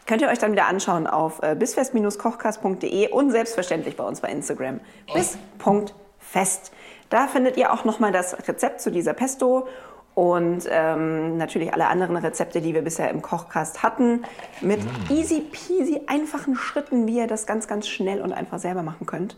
Könnt 0.06 0.22
ihr 0.22 0.28
euch 0.30 0.38
dann 0.38 0.52
wieder 0.52 0.68
anschauen 0.68 1.08
auf 1.08 1.42
äh, 1.42 1.56
bisfest-kochkast.de 1.56 3.10
und 3.10 3.32
selbstverständlich 3.32 3.98
bei 3.98 4.04
uns 4.04 4.22
bei 4.22 4.30
Instagram. 4.30 4.80
Bis.fest. 5.12 6.72
Da 7.10 7.28
findet 7.28 7.58
ihr 7.58 7.74
auch 7.74 7.86
nochmal 7.86 8.12
das 8.12 8.48
Rezept 8.48 8.82
zu 8.82 8.92
dieser 8.92 9.14
Pesto 9.14 9.68
und 10.16 10.68
ähm, 10.70 11.38
natürlich 11.38 11.74
alle 11.74 11.88
anderen 11.88 12.18
Rezepte, 12.18 12.62
die 12.62 12.74
wir 12.74 12.82
bisher 12.82 13.10
im 13.10 13.22
Kochkast 13.22 13.84
hatten, 13.84 14.24
mit 14.62 14.80
easy 15.10 15.42
peasy 15.42 16.02
einfachen 16.08 16.56
Schritten, 16.56 17.08
wie 17.08 17.18
ihr 17.18 17.28
das 17.28 17.46
ganz, 17.46 17.68
ganz 17.68 17.88
schnell 17.88 18.22
und 18.22 18.34
einfach 18.34 18.60
selber 18.60 18.84
machen 18.84 19.06
könnt. 19.06 19.38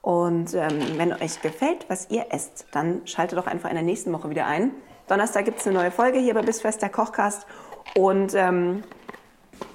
Und 0.00 0.54
ähm, 0.54 0.80
wenn 0.96 1.12
euch 1.12 1.40
gefällt, 1.42 1.86
was 1.88 2.10
ihr 2.10 2.26
esst, 2.30 2.66
dann 2.72 3.06
schaltet 3.06 3.38
doch 3.38 3.46
einfach 3.46 3.68
in 3.68 3.76
der 3.76 3.84
nächsten 3.84 4.12
Woche 4.12 4.30
wieder 4.30 4.46
ein. 4.46 4.72
Donnerstag 5.06 5.44
gibt 5.44 5.60
es 5.60 5.66
eine 5.66 5.78
neue 5.78 5.90
Folge 5.90 6.18
hier 6.18 6.34
bei 6.34 6.42
Bisfest, 6.42 6.82
der 6.82 6.88
Kochkast. 6.88 7.46
Und 7.96 8.34
ähm, 8.34 8.82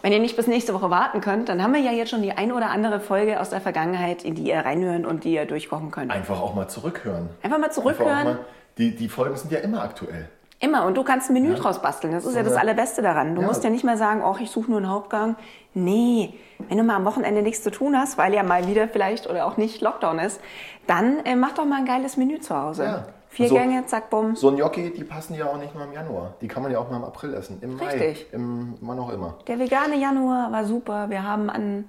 wenn 0.02 0.12
ihr 0.13 0.19
nicht 0.19 0.36
bis 0.36 0.47
nächste 0.47 0.73
Woche 0.73 0.89
warten 0.89 1.21
könnt, 1.21 1.50
dann 1.50 1.62
haben 1.63 1.73
wir 1.73 1.82
ja 1.82 1.91
jetzt 1.91 2.10
schon 2.12 2.21
die 2.21 2.32
ein 2.32 2.52
oder 2.52 2.69
andere 2.69 3.00
Folge 3.00 3.39
aus 3.39 3.50
der 3.50 3.62
Vergangenheit, 3.62 4.23
in 4.23 4.36
die 4.36 4.43
ihr 4.43 4.60
reinhören 4.60 5.06
und 5.06 5.23
die 5.23 5.34
ihr 5.34 5.45
durchkochen 5.45 5.91
könnt. 5.91 6.12
Einfach 6.12 6.39
auch 6.41 6.56
mal 6.56 6.67
zurückhören. 6.67 7.30
Einfach 7.41 7.58
mal 7.58 7.65
Einfach 7.65 7.76
zurückhören. 7.82 8.23
mal, 8.23 8.39
die, 8.78 8.95
die 8.95 9.10
Folgen 9.10 9.36
sind 9.36 9.52
ja 9.52 9.60
immer 9.60 9.82
aktuell. 9.82 10.30
Immer. 10.60 10.86
Und 10.86 10.97
du 10.97 11.04
kannst 11.04 11.30
ein 11.30 11.34
Menü 11.34 11.54
draus 11.54 11.82
basteln. 11.84 12.13
Das 12.13 12.26
ist 12.26 12.36
ja 12.36 12.41
das 12.41 12.56
Allerbeste 12.56 13.04
daran. 13.04 13.36
Du 13.36 13.41
Ja. 13.41 13.47
musst 13.47 13.63
ja 13.63 13.69
nicht 13.69 13.84
mehr 13.84 13.97
sagen, 13.97 14.23
oh, 14.23 14.36
ich 14.39 14.50
suche 14.50 14.71
nur 14.71 14.78
einen 14.80 14.89
Hauptgang. 14.89 15.36
Nee. 15.76 16.34
Wenn 16.67 16.78
du 16.80 16.84
mal 16.84 16.95
am 16.95 17.06
Wochenende 17.06 17.43
nichts 17.43 17.62
zu 17.62 17.69
tun 17.69 17.95
hast, 17.95 18.17
weil 18.17 18.34
ja 18.34 18.41
mal 18.41 18.67
wieder 18.67 18.88
vielleicht 18.88 19.28
oder 19.30 19.45
auch 19.45 19.58
nicht 19.58 19.82
Lockdown 19.82 20.17
ist, 20.17 20.39
dann 20.88 21.19
äh, 21.26 21.36
mach 21.36 21.52
doch 21.54 21.65
mal 21.65 21.78
ein 21.78 21.86
geiles 21.86 22.17
Menü 22.17 22.39
zu 22.39 22.60
Hause. 22.60 22.84
Ja. 22.84 23.06
Vier 23.30 23.50
So- 23.50 23.56
Gänge, 23.56 23.86
zack, 23.86 24.10
bumm. 24.10 24.36
So 24.36 24.52
Gnocchi, 24.52 24.92
die 24.92 25.04
passen 25.04 25.36
ja 25.36 25.46
auch 25.48 25.58
nicht 25.58 25.76
nur 25.76 25.84
im 25.84 25.94
Januar. 25.94 26.34
Die 26.42 26.48
kann 26.48 26.63
man 26.63 26.72
ja 26.72 26.80
auch 26.80 26.90
mal 26.90 26.98
im 26.98 27.04
April 27.04 27.34
essen. 27.34 27.60
Im 27.62 27.76
Mai. 27.76 27.86
Richtig. 27.86 28.28
Im 28.34 28.76
wann 28.82 28.98
auch 29.00 29.10
immer. 29.12 29.36
Der 29.48 29.60
vegane 29.60 29.98
Januar 29.98 30.52
war 30.52 30.66
super. 30.66 31.10
Wir 31.10 31.24
haben 31.24 31.50
an 31.50 31.86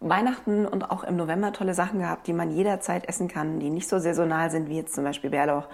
Weihnachten 0.00 0.66
und 0.66 0.90
auch 0.90 1.04
im 1.04 1.16
November 1.16 1.52
tolle 1.52 1.74
Sachen 1.74 2.00
gehabt, 2.00 2.26
die 2.26 2.32
man 2.32 2.50
jederzeit 2.50 3.08
essen 3.08 3.28
kann, 3.28 3.60
die 3.60 3.70
nicht 3.70 3.88
so 3.88 3.98
saisonal 3.98 4.50
sind 4.50 4.68
wie 4.68 4.76
jetzt 4.76 4.94
zum 4.94 5.04
Beispiel 5.04 5.30
Bärlauch 5.30 5.64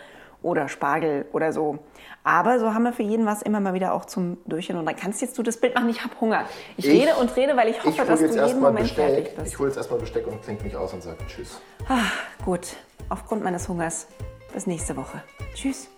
oder 0.42 0.68
Spargel 0.68 1.25
oder 1.33 1.53
so. 1.53 1.79
Aber 2.23 2.61
so 2.61 2.73
haben 2.75 2.85
wir 2.85 2.92
für 2.92 3.03
jeden 3.03 3.25
was 3.27 3.40
immer 3.42 3.59
mal 3.59 3.73
wieder 3.75 3.94
auch 3.94 4.05
zum 4.05 4.37
Durchhören. 4.47 4.79
Und 4.79 4.87
dann 4.87 4.94
kannst 4.97 5.21
jetzt 5.23 5.37
du 5.38 5.42
das 5.42 5.57
Bild 5.59 5.75
machen, 5.75 5.88
ich 5.88 6.05
habe 6.05 6.12
Hunger. 6.21 6.44
Ich, 6.77 6.87
Ich- 6.87 6.92
rede 7.03 7.16
und 7.16 7.35
rede, 7.35 7.57
weil 7.57 7.68
ich 7.71 7.79
hoffe, 7.83 7.88
Ich 7.88 7.97
dass 8.07 8.21
du 8.21 8.27
jeden 8.47 8.61
Moment 8.61 8.87
fertig 8.90 9.16
Besteck. 9.25 9.37
bist. 9.37 9.53
Ich 9.55 9.59
hole 9.59 9.68
jetzt 9.71 9.79
erstmal 9.79 9.99
Besteck 9.99 10.27
und 10.29 10.40
klinge 10.42 10.62
mich 10.62 10.77
aus 10.77 10.92
und 10.92 11.03
sage 11.03 11.16
Tschüss. 11.27 11.61
Gut, 12.44 12.77
aufgrund 13.09 13.42
meines 13.42 13.68
Hungers 13.68 14.07
bis 14.53 14.67
nächste 14.67 14.97
Woche. 14.97 15.23
Tschüss. 15.55 15.89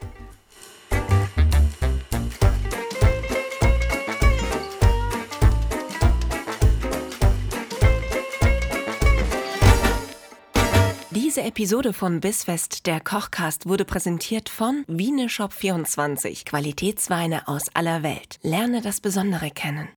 Diese 11.13 11.43
Episode 11.43 11.93
von 11.93 12.21
Bissfest, 12.21 12.87
der 12.87 13.01
Kochcast, 13.01 13.69
wurde 13.69 13.85
präsentiert 13.85 14.49
von 14.49 14.85
Wieneshop24, 14.87 16.45
Qualitätsweine 16.45 17.47
aus 17.47 17.69
aller 17.73 18.03
Welt. 18.03 18.41
Lerne 18.43 18.83
das 18.83 19.01
Besondere 19.01 19.51
kennen. 19.51 19.89